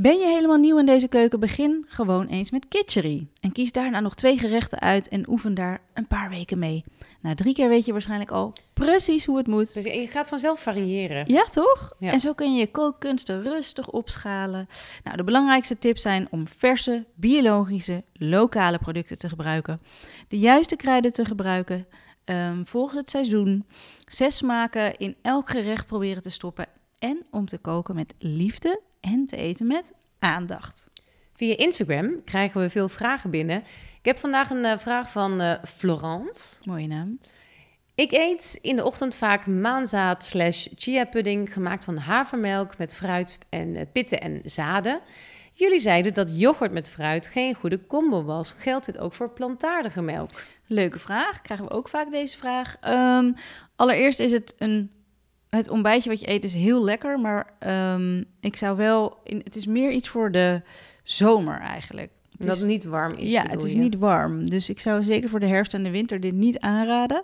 Ben 0.00 0.18
je 0.18 0.26
helemaal 0.26 0.56
nieuw 0.56 0.78
in 0.78 0.86
deze 0.86 1.08
keuken? 1.08 1.40
Begin 1.40 1.84
gewoon 1.88 2.26
eens 2.26 2.50
met 2.50 2.68
kitchery. 2.68 3.26
En 3.40 3.52
kies 3.52 3.72
daarna 3.72 4.00
nog 4.00 4.14
twee 4.14 4.38
gerechten 4.38 4.78
uit 4.78 5.08
en 5.08 5.28
oefen 5.28 5.54
daar 5.54 5.80
een 5.94 6.06
paar 6.06 6.30
weken 6.30 6.58
mee. 6.58 6.84
Na 7.20 7.34
drie 7.34 7.54
keer 7.54 7.68
weet 7.68 7.84
je 7.84 7.92
waarschijnlijk 7.92 8.30
al 8.30 8.52
precies 8.72 9.26
hoe 9.26 9.36
het 9.36 9.46
moet. 9.46 9.74
Dus 9.74 9.84
je 9.84 10.06
gaat 10.06 10.28
vanzelf 10.28 10.60
variëren. 10.60 11.24
Ja, 11.32 11.44
toch? 11.44 11.92
Ja. 11.98 12.12
En 12.12 12.20
zo 12.20 12.32
kun 12.32 12.54
je 12.54 12.60
je 12.60 12.70
kookkunsten 12.70 13.42
rustig 13.42 13.90
opschalen. 13.90 14.68
Nou, 15.04 15.16
de 15.16 15.24
belangrijkste 15.24 15.78
tips 15.78 16.02
zijn 16.02 16.26
om 16.30 16.48
verse, 16.48 17.04
biologische, 17.14 18.04
lokale 18.12 18.78
producten 18.78 19.18
te 19.18 19.28
gebruiken. 19.28 19.80
De 20.28 20.38
juiste 20.38 20.76
kruiden 20.76 21.12
te 21.12 21.24
gebruiken 21.24 21.86
ehm, 22.24 22.64
volgens 22.64 22.98
het 22.98 23.10
seizoen. 23.10 23.66
Zes 24.06 24.36
smaken 24.36 24.98
in 24.98 25.16
elk 25.22 25.50
gerecht 25.50 25.86
proberen 25.86 26.22
te 26.22 26.30
stoppen. 26.30 26.66
En 26.98 27.26
om 27.30 27.46
te 27.46 27.58
koken 27.58 27.94
met 27.94 28.14
liefde 28.18 28.80
en 29.00 29.26
te 29.26 29.36
eten 29.36 29.66
met 29.66 29.92
aandacht. 30.18 30.90
Via 31.32 31.56
Instagram 31.56 32.24
krijgen 32.24 32.60
we 32.60 32.70
veel 32.70 32.88
vragen 32.88 33.30
binnen. 33.30 33.58
Ik 33.98 34.04
heb 34.04 34.18
vandaag 34.18 34.50
een 34.50 34.64
eh, 34.64 34.78
vraag 34.78 35.10
van 35.10 35.40
eh, 35.40 35.62
Florence. 35.64 36.58
Mooie 36.64 36.86
naam. 36.86 37.18
Ik 37.94 38.12
eet 38.12 38.58
in 38.62 38.76
de 38.76 38.84
ochtend 38.84 39.14
vaak 39.14 39.46
maanzaad 39.46 40.24
slash 40.24 40.66
chia 40.74 41.04
pudding 41.04 41.52
gemaakt 41.52 41.84
van 41.84 41.96
havermelk 41.96 42.78
met 42.78 42.94
fruit 42.94 43.38
en 43.48 43.76
eh, 43.76 43.82
pitten 43.92 44.20
en 44.20 44.40
zaden. 44.44 45.00
Jullie 45.52 45.78
zeiden 45.78 46.14
dat 46.14 46.38
yoghurt 46.38 46.72
met 46.72 46.90
fruit 46.90 47.26
geen 47.26 47.54
goede 47.54 47.86
combo 47.86 48.24
was. 48.24 48.54
Geldt 48.58 48.86
dit 48.86 48.98
ook 48.98 49.14
voor 49.14 49.30
plantaardige 49.30 50.02
melk? 50.02 50.30
Leuke 50.66 50.98
vraag. 50.98 51.40
Krijgen 51.40 51.66
we 51.66 51.72
ook 51.72 51.88
vaak 51.88 52.10
deze 52.10 52.38
vraag. 52.38 52.76
Ehm, 52.80 53.32
allereerst 53.76 54.20
is 54.20 54.32
het 54.32 54.54
een. 54.58 54.90
Het 55.50 55.68
ontbijtje 55.70 56.10
wat 56.10 56.20
je 56.20 56.28
eet 56.30 56.44
is 56.44 56.54
heel 56.54 56.84
lekker, 56.84 57.20
maar 57.20 57.52
ehm, 57.58 58.22
ik 58.40 58.56
zou 58.56 58.76
wel. 58.76 59.18
In, 59.24 59.40
het 59.44 59.56
is 59.56 59.66
meer 59.66 59.90
iets 59.90 60.08
voor 60.08 60.30
de 60.30 60.62
zomer 61.02 61.58
eigenlijk. 61.60 62.10
Het 62.38 62.46
Dat 62.46 62.54
is- 62.56 62.62
het 62.62 62.70
niet 62.70 62.84
warm 62.84 63.12
is. 63.14 63.30
ja, 63.30 63.44
het 63.48 63.62
is 63.62 63.72
je? 63.72 63.78
niet 63.78 63.96
warm. 63.98 64.48
Dus 64.50 64.68
ik 64.68 64.80
zou 64.80 65.04
zeker 65.04 65.28
voor 65.28 65.40
de 65.40 65.46
herfst 65.46 65.74
en 65.74 65.82
de 65.82 65.90
winter 65.90 66.20
dit 66.20 66.34
niet 66.34 66.58
aanraden. 66.58 67.22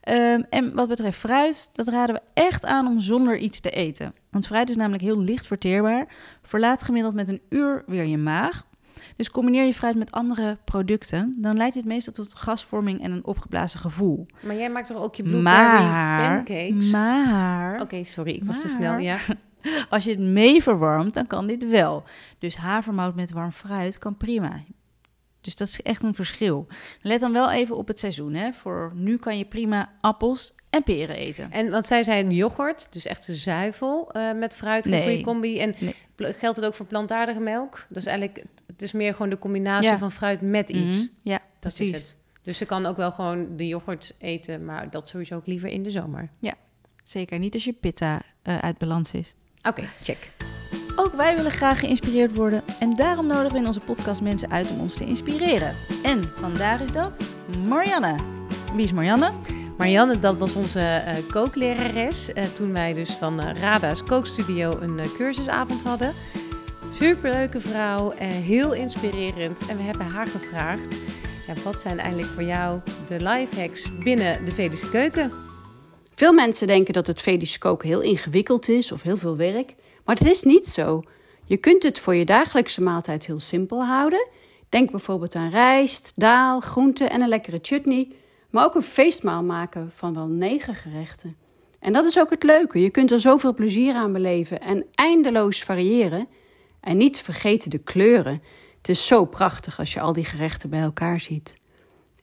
Ehm, 0.00 0.42
en 0.50 0.74
wat 0.74 0.88
betreft 0.88 1.18
fruit, 1.18 1.70
dat 1.72 1.88
raden 1.88 2.14
we 2.14 2.20
echt 2.34 2.64
aan 2.64 2.86
om 2.86 3.00
zonder 3.00 3.36
iets 3.38 3.60
te 3.60 3.70
eten. 3.70 4.14
Want 4.30 4.46
fruit 4.46 4.68
is 4.70 4.76
namelijk 4.76 5.02
heel 5.02 5.20
licht 5.20 5.46
verteerbaar. 5.46 6.06
Verlaat 6.42 6.82
gemiddeld 6.82 7.14
met 7.14 7.28
een 7.28 7.40
uur 7.48 7.82
weer 7.86 8.04
je 8.04 8.18
maag. 8.18 8.64
Dus 9.16 9.30
combineer 9.30 9.64
je 9.64 9.74
fruit 9.74 9.96
met 9.96 10.10
andere 10.12 10.58
producten, 10.64 11.34
dan 11.38 11.56
leidt 11.56 11.74
dit 11.74 11.84
meestal 11.84 12.12
tot 12.12 12.34
gasvorming 12.34 13.02
en 13.02 13.12
een 13.12 13.24
opgeblazen 13.24 13.80
gevoel. 13.80 14.26
Maar 14.42 14.56
jij 14.56 14.70
maakt 14.70 14.86
toch 14.86 15.02
ook 15.02 15.14
je 15.14 15.22
blueberry 15.22 15.42
Maar, 15.82 16.36
pancakes? 16.44 16.90
maar 16.90 17.80
Oké, 17.80 18.04
sorry, 18.04 18.32
ik 18.32 18.44
was 18.44 18.60
te 18.60 18.68
snel. 18.68 18.98
Ja. 18.98 19.18
als 19.90 20.04
je 20.04 20.10
het 20.10 20.20
mee 20.20 20.62
verwarmt, 20.62 21.14
dan 21.14 21.26
kan 21.26 21.46
dit 21.46 21.68
wel. 21.70 22.02
Dus 22.38 22.56
havermout 22.56 23.14
met 23.14 23.32
warm 23.32 23.52
fruit 23.52 23.98
kan 23.98 24.16
prima. 24.16 24.62
Dus 25.40 25.56
dat 25.56 25.68
is 25.68 25.82
echt 25.82 26.02
een 26.02 26.14
verschil. 26.14 26.66
Let 27.00 27.20
dan 27.20 27.32
wel 27.32 27.50
even 27.50 27.76
op 27.76 27.88
het 27.88 27.98
seizoen. 27.98 28.34
Hè? 28.34 28.52
Voor 28.52 28.92
nu 28.94 29.16
kan 29.16 29.38
je 29.38 29.44
prima 29.44 29.92
appels 30.00 30.54
en 30.70 30.82
peren 30.82 31.16
eten. 31.16 31.50
En 31.50 31.70
wat 31.70 31.86
zij 31.86 32.02
zei, 32.02 32.28
yoghurt, 32.28 32.92
dus 32.92 33.06
echt 33.06 33.24
zuivel 33.30 34.10
eh, 34.12 34.32
met 34.32 34.56
fruit, 34.56 34.84
een 34.84 34.90
Nee. 34.90 35.02
goede 35.08 35.22
combi. 35.22 35.58
En 35.60 35.74
Nee. 35.78 35.94
geldt 36.32 36.56
het 36.56 36.64
ook 36.64 36.74
voor 36.74 36.86
plantaardige 36.86 37.40
melk? 37.40 37.86
Dus 37.88 38.06
eigenlijk, 38.06 38.44
het 38.74 38.82
is 38.82 38.92
meer 38.92 39.12
gewoon 39.12 39.30
de 39.30 39.38
combinatie 39.38 39.90
Ja. 39.90 39.98
van 39.98 40.12
fruit 40.12 40.40
met 40.40 40.70
iets. 40.70 40.96
Mhm, 40.96 41.06
Ja, 41.22 41.38
Dat 41.38 41.74
precies. 41.74 41.90
is 41.94 41.98
het. 42.00 42.16
Dus 42.42 42.56
ze 42.58 42.64
kan 42.64 42.86
ook 42.86 42.96
wel 42.96 43.12
gewoon 43.12 43.56
de 43.56 43.66
yoghurt 43.66 44.14
eten, 44.18 44.64
maar 44.64 44.90
dat 44.90 45.08
sowieso 45.08 45.34
ook 45.36 45.46
liever 45.46 45.68
in 45.68 45.82
de 45.82 45.90
zomer. 45.90 46.30
Zeker 47.04 47.38
niet 47.38 47.54
als 47.54 47.64
je 47.64 47.72
pitta 47.72 48.20
eh, 48.42 48.58
uit 48.58 48.78
balans 48.78 49.12
is. 49.12 49.34
Oké, 49.62 49.82
check. 50.02 50.30
Ook 50.96 51.14
wij 51.14 51.36
willen 51.36 51.50
graag 51.50 51.78
geïnspireerd 51.78 52.36
worden 52.36 52.62
en 52.80 52.94
daarom 52.96 53.26
nodigen 53.26 53.52
we 53.52 53.58
in 53.58 53.66
onze 53.66 53.80
podcast 53.80 54.20
mensen 54.22 54.50
uit 54.50 54.70
om 54.70 54.80
ons 54.80 54.94
te 54.96 55.04
inspireren. 55.06 55.74
En 56.04 56.22
vandaag 56.34 56.80
is 56.80 56.92
dat 56.92 57.24
Marianne. 57.68 58.14
Wie 58.74 58.84
is 58.84 58.92
Marianne? 58.92 59.30
Marianne, 59.78 60.18
dat 60.20 60.38
was 60.38 60.54
onze 60.56 60.80
eh, 60.80 61.16
kooklerares. 61.30 62.32
eh, 62.32 62.44
toen 62.44 62.72
wij 62.72 62.92
dus 62.92 63.10
van 63.10 63.40
Rada's 63.40 64.02
kookstudio 64.02 64.80
een 64.80 65.00
cursusavond 65.16 65.82
hadden. 65.82 66.12
Superleuke 66.94 67.60
vrouw, 67.60 68.10
eh, 68.10 68.28
heel 68.28 68.72
inspirerend. 68.72 69.66
En 69.66 69.76
we 69.76 69.82
hebben 69.82 70.06
haar 70.06 70.26
gevraagd, 70.26 70.98
ja, 71.46 71.54
wat 71.64 71.80
zijn 71.80 71.98
eigenlijk 71.98 72.28
voor 72.28 72.42
jou 72.42 72.80
de 73.06 73.20
lifehacks 73.20 73.98
binnen 73.98 74.44
de 74.44 74.50
Vedische 74.50 74.90
keuken? 74.90 75.32
Veel 76.14 76.32
mensen 76.32 76.66
denken 76.66 76.94
dat 76.94 77.06
het 77.06 77.22
Vedisch 77.22 77.58
koken 77.58 77.88
heel 77.88 78.00
ingewikkeld 78.00 78.68
is 78.68 78.92
of 78.92 79.02
heel 79.02 79.16
veel 79.16 79.36
werk, 79.36 79.74
maar 80.04 80.16
het 80.16 80.26
is 80.26 80.42
niet 80.42 80.68
zo. 80.68 81.02
Je 81.44 81.56
kunt 81.56 81.82
het 81.82 81.98
voor 81.98 82.14
je 82.14 82.24
dagelijkse 82.24 82.82
maaltijd 82.82 83.26
heel 83.26 83.38
simpel 83.38 83.84
houden. 83.84 84.26
Denk 84.68 84.90
bijvoorbeeld 84.90 85.34
aan 85.34 85.50
rijst, 85.50 86.12
daal, 86.14 86.60
groenten 86.60 87.10
en 87.10 87.20
een 87.20 87.28
lekkere 87.28 87.58
chutney, 87.62 88.10
maar 88.50 88.64
ook 88.64 88.74
een 88.74 88.82
feestmaal 88.82 89.42
maken 89.42 89.90
van 89.94 90.14
wel 90.14 90.26
negen 90.26 90.74
gerechten. 90.74 91.36
En 91.80 91.92
dat 91.92 92.04
is 92.04 92.18
ook 92.18 92.30
het 92.30 92.42
leuke. 92.42 92.80
Je 92.80 92.90
kunt 92.90 93.10
er 93.10 93.20
zoveel 93.20 93.54
plezier 93.54 93.94
aan 93.94 94.12
beleven 94.12 94.60
en 94.60 94.84
eindeloos 94.94 95.62
variëren. 95.62 96.26
En 96.84 96.96
niet 96.96 97.18
vergeten 97.18 97.70
de 97.70 97.78
kleuren. 97.78 98.42
Het 98.76 98.88
is 98.88 99.06
zo 99.06 99.24
prachtig 99.24 99.78
als 99.78 99.92
je 99.92 100.00
al 100.00 100.12
die 100.12 100.24
gerechten 100.24 100.70
bij 100.70 100.80
elkaar 100.80 101.20
ziet. 101.20 101.56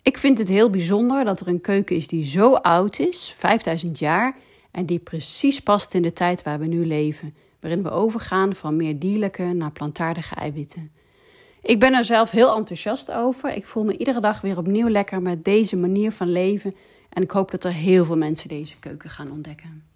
Ik 0.01 0.17
vind 0.17 0.37
het 0.37 0.47
heel 0.47 0.69
bijzonder 0.69 1.25
dat 1.25 1.39
er 1.39 1.47
een 1.47 1.61
keuken 1.61 1.95
is 1.95 2.07
die 2.07 2.23
zo 2.23 2.53
oud 2.53 2.99
is, 2.99 3.33
5000 3.37 3.99
jaar, 3.99 4.35
en 4.71 4.85
die 4.85 4.99
precies 4.99 5.59
past 5.59 5.93
in 5.93 6.01
de 6.01 6.13
tijd 6.13 6.43
waar 6.43 6.59
we 6.59 6.67
nu 6.67 6.85
leven, 6.85 7.35
waarin 7.59 7.83
we 7.83 7.89
overgaan 7.89 8.55
van 8.55 8.75
meer 8.75 8.99
dierlijke 8.99 9.43
naar 9.43 9.71
plantaardige 9.71 10.35
eiwitten. 10.35 10.91
Ik 11.61 11.79
ben 11.79 11.93
er 11.93 12.05
zelf 12.05 12.31
heel 12.31 12.55
enthousiast 12.55 13.11
over. 13.11 13.55
Ik 13.55 13.65
voel 13.65 13.83
me 13.83 13.97
iedere 13.97 14.21
dag 14.21 14.41
weer 14.41 14.57
opnieuw 14.57 14.89
lekker 14.89 15.21
met 15.21 15.45
deze 15.45 15.75
manier 15.75 16.11
van 16.11 16.31
leven 16.31 16.75
en 17.09 17.23
ik 17.23 17.31
hoop 17.31 17.51
dat 17.51 17.63
er 17.63 17.73
heel 17.73 18.05
veel 18.05 18.17
mensen 18.17 18.49
deze 18.49 18.79
keuken 18.79 19.09
gaan 19.09 19.31
ontdekken. 19.31 19.90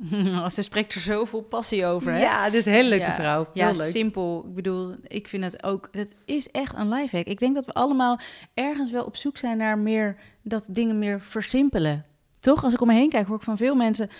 Ze 0.50 0.62
spreekt 0.62 0.94
er 0.94 1.00
zo 1.00 1.24
vol 1.24 1.42
passie 1.42 1.86
over. 1.86 2.12
Hè? 2.12 2.20
Ja, 2.20 2.50
dus 2.50 2.64
een 2.64 2.72
hele 2.72 2.88
leuke 2.88 3.04
Ja, 3.04 3.14
vrouw. 3.14 3.46
Ja, 3.54 3.66
Heel 3.66 3.76
leuk. 3.76 3.90
simpel. 3.90 4.44
Ik 4.48 4.54
bedoel, 4.54 4.94
ik 5.06 5.28
vind 5.28 5.44
het 5.44 5.62
ook... 5.62 5.88
Het 5.92 6.14
is 6.24 6.48
echt 6.50 6.74
een 6.76 6.88
lifehack. 6.88 7.26
Ik 7.26 7.38
denk 7.38 7.54
dat 7.54 7.66
we 7.66 7.72
allemaal 7.72 8.18
ergens 8.54 8.90
wel 8.90 9.04
op 9.04 9.16
zoek 9.16 9.36
zijn 9.36 9.56
naar 9.56 9.78
meer... 9.78 10.16
dat 10.42 10.66
dingen 10.70 10.98
meer 10.98 11.20
versimpelen. 11.20 12.04
Toch? 12.38 12.64
Als 12.64 12.72
ik 12.74 12.80
om 12.80 12.86
me 12.86 12.94
heen 12.94 13.08
kijk, 13.08 13.26
hoor 13.26 13.36
ik 13.36 13.42
van 13.42 13.56
veel 13.56 13.74
mensen... 13.74 14.10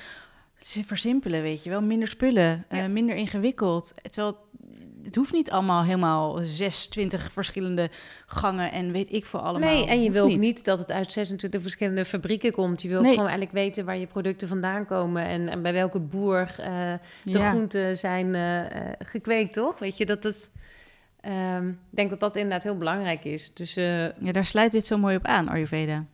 Ze 0.58 0.84
versimpelen, 0.84 1.42
weet 1.42 1.64
je 1.64 1.70
wel. 1.70 1.82
Minder 1.82 2.08
spullen, 2.08 2.64
Ja. 2.68 2.78
eh, 2.82 2.86
minder 2.88 3.16
ingewikkeld. 3.16 3.92
Terwijl 4.10 4.36
het 5.04 5.14
hoeft 5.14 5.32
niet 5.32 5.50
allemaal 5.50 5.82
helemaal 5.84 6.38
26 6.38 7.32
verschillende 7.32 7.90
gangen... 8.26 8.72
en 8.72 8.92
weet 8.92 9.12
ik 9.12 9.24
voor 9.26 9.40
allemaal. 9.40 9.68
Nee, 9.70 9.86
en 9.86 9.96
je 9.96 10.02
Hoeft 10.02 10.12
wil 10.12 10.24
ook 10.24 10.36
niet 10.38 10.64
dat 10.64 10.78
het 10.78 10.90
uit 10.92 11.12
26 11.12 11.62
verschillende 11.62 12.04
fabrieken 12.04 12.52
komt. 12.52 12.82
Je 12.82 12.88
wil 12.88 13.00
Nee. 13.00 13.10
gewoon 13.10 13.28
eigenlijk 13.28 13.56
weten 13.58 13.84
waar 13.84 13.96
je 13.96 14.06
producten 14.06 14.48
vandaan 14.48 14.86
komen 14.86 15.24
en, 15.24 15.48
en 15.48 15.62
bij 15.62 15.72
welke 15.72 16.00
boer 16.00 16.38
eh, 16.58 16.92
de 17.24 17.38
Ja. 17.38 17.48
groenten 17.50 17.98
zijn 17.98 18.34
eh, 18.34 18.60
eh, 18.60 18.92
gekweekt, 18.98 19.52
toch? 19.52 19.78
Weet 19.78 19.96
je, 19.96 20.06
dat 20.06 20.22
het... 20.22 20.50
ehm, 21.20 21.68
ik 21.68 21.74
denk 21.90 22.10
dat 22.10 22.20
dat 22.20 22.36
inderdaad 22.36 22.62
heel 22.62 22.78
belangrijk 22.78 23.24
is. 23.24 23.54
Dus 23.54 23.74
Ja, 23.74 24.12
daar 24.32 24.44
sluit 24.44 24.72
dit 24.72 24.86
zo 24.86 24.98
mooi 24.98 25.16
op 25.16 25.26
aan, 25.26 25.48
Ayurveda. 25.48 26.04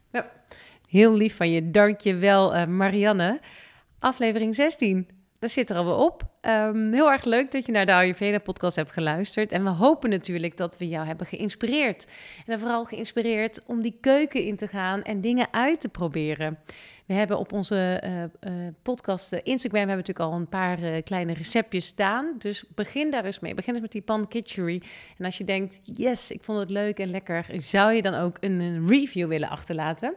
heel 0.88 1.14
lief 1.16 1.36
van 1.36 1.50
je. 1.50 1.70
Dank 1.70 2.00
je 2.00 2.14
wel, 2.16 2.66
Marianne. 2.66 3.40
Aflevering 3.98 4.54
16. 4.54 5.08
Dat 5.46 5.54
zit 5.54 5.70
er 5.70 5.76
alweer 5.76 5.94
op. 5.94 6.22
Ehm, 6.40 6.92
heel 6.92 7.10
erg 7.10 7.24
leuk 7.24 7.50
dat 7.50 7.66
je 7.66 7.72
naar 7.72 7.86
de 7.86 7.92
Ayurveda-podcast 7.92 8.76
hebt 8.76 8.92
geluisterd. 8.92 9.52
En 9.52 9.64
we 9.64 9.70
hopen 9.70 10.10
natuurlijk 10.10 10.56
dat 10.56 10.78
we 10.78 10.88
jou 10.88 11.06
hebben 11.06 11.26
geïnspireerd. 11.26 12.06
En 12.46 12.58
vooral 12.58 12.84
geïnspireerd 12.84 13.60
om 13.66 13.82
die 13.82 13.98
keuken 14.00 14.42
in 14.42 14.56
te 14.56 14.68
gaan 14.68 15.02
en 15.02 15.20
dingen 15.20 15.48
uit 15.50 15.80
te 15.80 15.88
proberen. 15.88 16.58
We 17.06 17.14
hebben 17.14 17.38
op 17.38 17.52
onze 17.52 18.02
uh, 18.40 18.52
podcast 18.82 19.32
uh, 19.32 19.40
Instagram 19.42 19.88
hebben 19.88 19.96
natuurlijk 19.96 20.30
al 20.30 20.38
een 20.38 20.48
paar 20.48 21.02
kleine 21.02 21.32
receptjes 21.32 21.86
staan. 21.86 22.34
Dus 22.38 22.64
begin 22.74 23.10
daar 23.10 23.24
eens 23.24 23.40
mee. 23.40 23.54
Begin 23.54 23.72
eens 23.72 23.82
met 23.82 23.92
die 23.92 24.02
pan 24.02 24.28
kitchery. 24.28 24.82
En 25.18 25.24
als 25.24 25.38
je 25.38 25.44
denkt, 25.44 25.80
yes, 25.82 26.30
ik 26.30 26.44
vond 26.44 26.58
het 26.58 26.70
leuk 26.70 26.98
en 26.98 27.10
lekker, 27.10 27.46
zou 27.56 27.92
je 27.92 28.02
dan 28.02 28.14
ook 28.14 28.36
een 28.40 28.88
review 28.88 29.28
willen 29.28 29.48
achterlaten? 29.48 30.14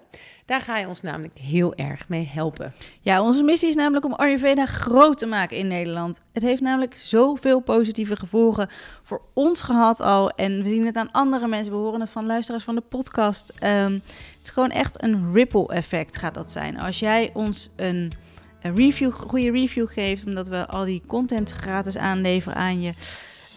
Daar 0.50 0.62
ga 0.62 0.78
je 0.78 0.88
ons 0.88 1.02
namelijk 1.02 1.38
heel 1.38 1.76
erg 1.76 2.08
mee 2.08 2.30
helpen. 2.34 2.74
Ja, 3.02 3.22
onze 3.22 3.44
missie 3.44 3.70
is 3.70 3.76
namelijk 3.76 4.06
om 4.06 4.14
Ayurveda 4.14 4.66
groot 4.66 5.18
te 5.18 5.26
maken 5.26 5.58
in 5.58 5.68
Nederland. 5.68 6.22
Het 6.34 6.44
heeft 6.44 6.62
namelijk 6.62 6.96
zoveel 6.96 7.60
positieve 7.60 8.16
gevolgen 8.16 8.70
voor 9.04 9.22
ons 9.34 9.62
gehad 9.62 10.00
al. 10.00 10.30
En 10.30 10.64
we 10.64 10.70
zien 10.70 10.86
het 10.86 10.96
aan 10.96 11.12
andere 11.12 11.48
mensen. 11.48 11.74
We 11.74 11.80
horen 11.80 12.00
het 12.00 12.10
van 12.10 12.26
luisteraars 12.26 12.64
van 12.64 12.76
de 12.76 12.82
podcast. 12.82 13.54
Um, 13.64 13.94
het 13.94 14.40
is 14.44 14.50
gewoon 14.50 14.72
echt 14.72 15.04
een 15.04 15.34
ripple 15.34 15.68
effect 15.68 16.18
gaat 16.18 16.34
dat 16.34 16.52
zijn. 16.52 16.80
Als 16.80 17.00
jij 17.00 17.32
ons 17.34 17.70
een, 17.76 18.12
een 18.62 18.76
review, 18.76 19.12
goede 19.12 19.52
review 19.52 19.88
geeft, 19.90 20.26
omdat 20.26 20.48
we 20.48 20.68
al 20.68 20.86
die 20.86 21.02
content 21.08 21.52
gratis 21.52 21.98
aanleveren 21.98 22.58
aan 22.58 22.82
je... 22.82 22.94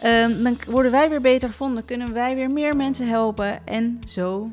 Um, 0.05 0.43
dan 0.43 0.57
worden 0.67 0.91
wij 0.91 1.09
weer 1.09 1.21
beter 1.21 1.49
gevonden, 1.49 1.85
kunnen 1.85 2.13
wij 2.13 2.35
weer 2.35 2.51
meer 2.51 2.75
mensen 2.75 3.07
helpen. 3.07 3.67
En 3.67 3.99
zo 4.07 4.51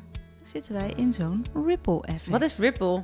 zitten 0.50 0.72
wij 0.72 0.92
in 0.96 1.12
zo'n 1.12 1.44
ripple 1.66 2.02
effect. 2.02 2.26
Wat 2.26 2.42
is 2.42 2.58
ripple? 2.58 3.02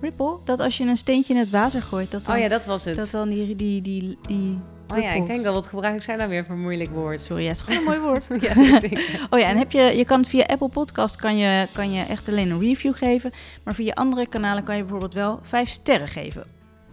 Ripple? 0.00 0.38
Dat 0.44 0.60
als 0.60 0.76
je 0.76 0.84
een 0.84 0.96
steentje 0.96 1.34
in 1.34 1.38
het 1.38 1.50
water 1.50 1.82
gooit, 1.82 2.10
dat 2.10 2.24
dan, 2.24 2.34
oh 2.34 2.40
ja, 2.40 2.48
dat 2.48 2.64
was 2.64 2.84
het. 2.84 2.96
Dat 2.96 3.10
dan 3.10 3.28
die, 3.28 3.56
die, 3.56 3.82
die, 3.82 4.18
die 4.22 4.58
Oh 4.88 4.98
ja, 4.98 5.12
ik 5.12 5.26
denk 5.26 5.46
al, 5.46 5.54
wat 5.54 5.66
gebruik 5.66 5.96
ik 5.96 6.02
zijn 6.02 6.18
dan 6.18 6.28
weer 6.28 6.44
voor 6.44 6.54
een 6.54 6.60
moeilijk 6.60 6.90
woord? 6.90 7.22
Sorry, 7.22 7.46
het 7.46 7.56
is 7.56 7.60
gewoon 7.60 7.78
een 7.78 7.84
mooi 7.84 7.98
woord. 7.98 8.26
ja, 8.46 8.80
oh 9.30 9.38
ja, 9.38 9.48
en 9.48 9.56
heb 9.56 9.72
je, 9.72 9.82
je 9.82 10.04
kan 10.04 10.24
via 10.24 10.44
Apple 10.44 10.68
Podcast 10.68 11.16
kan 11.16 11.36
je, 11.36 11.66
kan 11.72 11.92
je 11.92 12.02
echt 12.02 12.28
alleen 12.28 12.50
een 12.50 12.60
review 12.60 12.94
geven. 12.94 13.30
Maar 13.62 13.74
via 13.74 13.92
andere 13.92 14.26
kanalen 14.26 14.64
kan 14.64 14.76
je 14.76 14.82
bijvoorbeeld 14.82 15.14
wel 15.14 15.40
vijf 15.42 15.68
sterren 15.68 16.08
geven. 16.08 16.44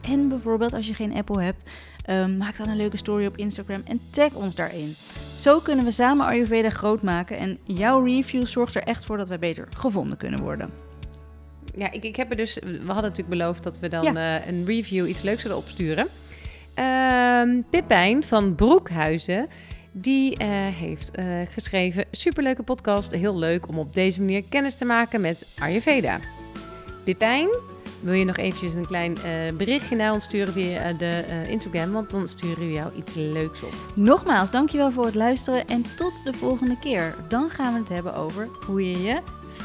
En 0.02 0.30
bijvoorbeeld 0.30 0.74
als 0.74 0.88
je 0.88 0.94
geen 0.94 1.14
Apple 1.14 1.44
hebt, 1.44 1.70
um, 2.10 2.38
maak 2.38 2.58
dan 2.58 2.68
een 2.68 2.78
leuke 2.78 2.98
story 2.98 3.26
op 3.26 3.38
Instagram 3.38 3.82
en 3.86 4.02
tag 4.10 4.34
ons 4.34 4.56
daarin. 4.56 4.96
Zo 5.42 5.60
kunnen 5.60 5.86
we 5.86 5.92
samen 5.92 6.26
Ayurveda 6.26 6.70
groot 6.70 7.02
maken 7.02 7.38
en 7.38 7.60
jouw 7.64 8.04
review 8.04 8.46
zorgt 8.46 8.76
er 8.76 8.84
echt 8.84 9.06
voor 9.06 9.18
dat 9.18 9.30
wij 9.30 9.40
beter 9.40 9.68
gevonden 9.78 10.18
kunnen 10.18 10.42
worden. 10.42 10.70
Ja, 11.76 11.92
ik, 11.92 12.04
ik 12.04 12.16
heb 12.16 12.30
er 12.30 12.38
dus. 12.38 12.60
We 12.64 12.70
hadden 12.86 13.04
natuurlijk 13.04 13.30
beloofd 13.30 13.64
dat 13.64 13.80
we 13.80 13.90
dan 13.90 14.04
ja. 14.04 14.40
uh, 14.40 14.48
een 14.48 14.66
review 14.66 15.08
iets 15.08 15.22
leuks 15.22 15.42
zullen 15.42 15.58
opsturen. 15.58 16.08
Uh, 16.76 17.64
Pipijn 17.70 18.24
van 18.24 18.56
Broekhuizen. 18.56 19.48
Die 19.92 20.44
uh, 20.44 20.48
heeft 20.68 21.12
uh, 21.20 21.42
geschreven: 21.52 22.06
superleuke 22.12 22.64
podcast. 22.64 23.12
Heel 23.12 23.38
leuk 23.38 23.68
om 23.68 23.80
op 23.80 23.94
deze 23.94 24.20
manier 24.20 24.44
kennis 24.44 24.76
te 24.76 24.86
maken 24.86 25.22
met 25.22 25.48
Ayurveda. 25.60 26.20
Pipijn, 27.04 27.50
wil 28.02 28.14
je 28.14 28.26
nog 28.26 28.38
eventjes 28.38 28.74
een 28.74 28.86
klein 28.86 29.18
uh, 29.18 29.58
berichtje 29.58 29.96
naar 29.96 30.14
ons 30.14 30.24
sturen 30.24 30.54
via 30.54 30.94
de 30.94 31.24
Instagram? 31.48 31.92
Want 31.92 32.10
dan 32.10 32.28
sturen 32.28 32.68
we 32.68 32.72
jou 32.72 32.92
iets 32.96 33.14
leuks 33.14 33.62
op. 33.62 33.74
Nogmaals, 33.94 34.52
dankjewel 34.52 34.92
voor 34.92 35.06
het 35.06 35.16
luisteren 35.16 35.68
en 35.68 35.86
tot 35.96 36.22
de 36.24 36.34
volgende 36.34 36.78
keer. 36.80 37.16
Dan 37.28 37.50
gaan 37.50 37.74
we 37.74 37.80
het 37.80 37.90
hebben 37.90 38.16
over 38.16 38.48
hoe 38.66 38.92
je 38.92 39.02
je 39.02 39.20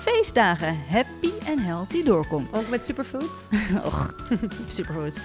feestdagen 0.07 0.79
happy 0.90 1.31
en 1.47 1.59
healthy 1.59 2.03
doorkomt. 2.05 2.57
Ook 2.57 2.69
met 2.69 2.85
superfoods? 2.85 3.49
Och, 3.87 4.14
superfoods. 4.69 5.21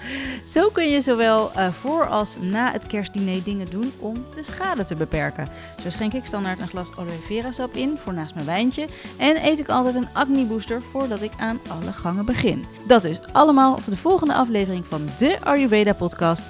Zo 0.45 0.69
kun 0.69 0.89
je 0.89 1.01
zowel 1.01 1.51
uh, 1.57 1.67
voor 1.71 2.07
als 2.07 2.37
na 2.39 2.71
het 2.71 2.87
kerstdiner 2.87 3.43
dingen 3.43 3.69
doen 3.69 3.91
om 3.99 4.25
de 4.35 4.43
schade 4.43 4.85
te 4.85 4.95
beperken. 4.95 5.47
Zo 5.83 5.89
schenk 5.89 6.13
ik 6.13 6.25
standaard 6.25 6.59
een 6.59 6.67
glas 6.67 6.97
aloe 6.97 7.19
vera 7.25 7.51
sap 7.51 7.73
in 7.73 7.97
voor 8.03 8.13
naast 8.13 8.33
mijn 8.33 8.45
wijntje. 8.45 8.87
En 9.17 9.45
eet 9.45 9.59
ik 9.59 9.69
altijd 9.69 9.95
een 9.95 10.07
acne 10.13 10.45
booster 10.45 10.81
voordat 10.81 11.21
ik 11.21 11.31
aan 11.37 11.59
alle 11.67 11.91
gangen 11.91 12.25
begin. 12.25 12.65
Dat 12.87 13.01
dus 13.01 13.19
allemaal 13.31 13.77
voor 13.77 13.93
de 13.93 13.99
volgende 13.99 14.33
aflevering 14.33 14.87
van 14.87 15.09
de 15.17 15.37
Ayurveda 15.43 15.93
podcast. 15.93 16.41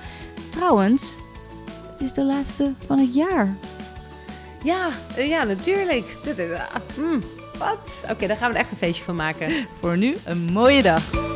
Trouwens, 0.52 1.16
het 1.92 2.02
is 2.02 2.14
de 2.14 2.24
laatste 2.24 2.74
van 2.86 3.00
het 3.00 3.14
jaar. 3.14 3.56
Ja, 4.64 4.90
uh, 5.18 5.28
ja 5.28 5.44
natuurlijk. 5.44 6.18
Dit 6.24 6.38
is, 6.38 6.50
uh, 6.50 6.62
mm. 6.98 7.22
Wat? 7.62 8.02
Oké, 8.04 8.12
okay, 8.12 8.28
daar 8.28 8.38
gaan 8.38 8.50
we 8.50 8.56
er 8.56 8.62
echt 8.62 8.72
een 8.72 8.78
feestje 8.78 9.04
van 9.04 9.16
maken. 9.16 9.68
Voor 9.80 9.98
nu 9.98 10.18
een 10.26 10.44
mooie 10.52 10.82
dag. 10.82 11.31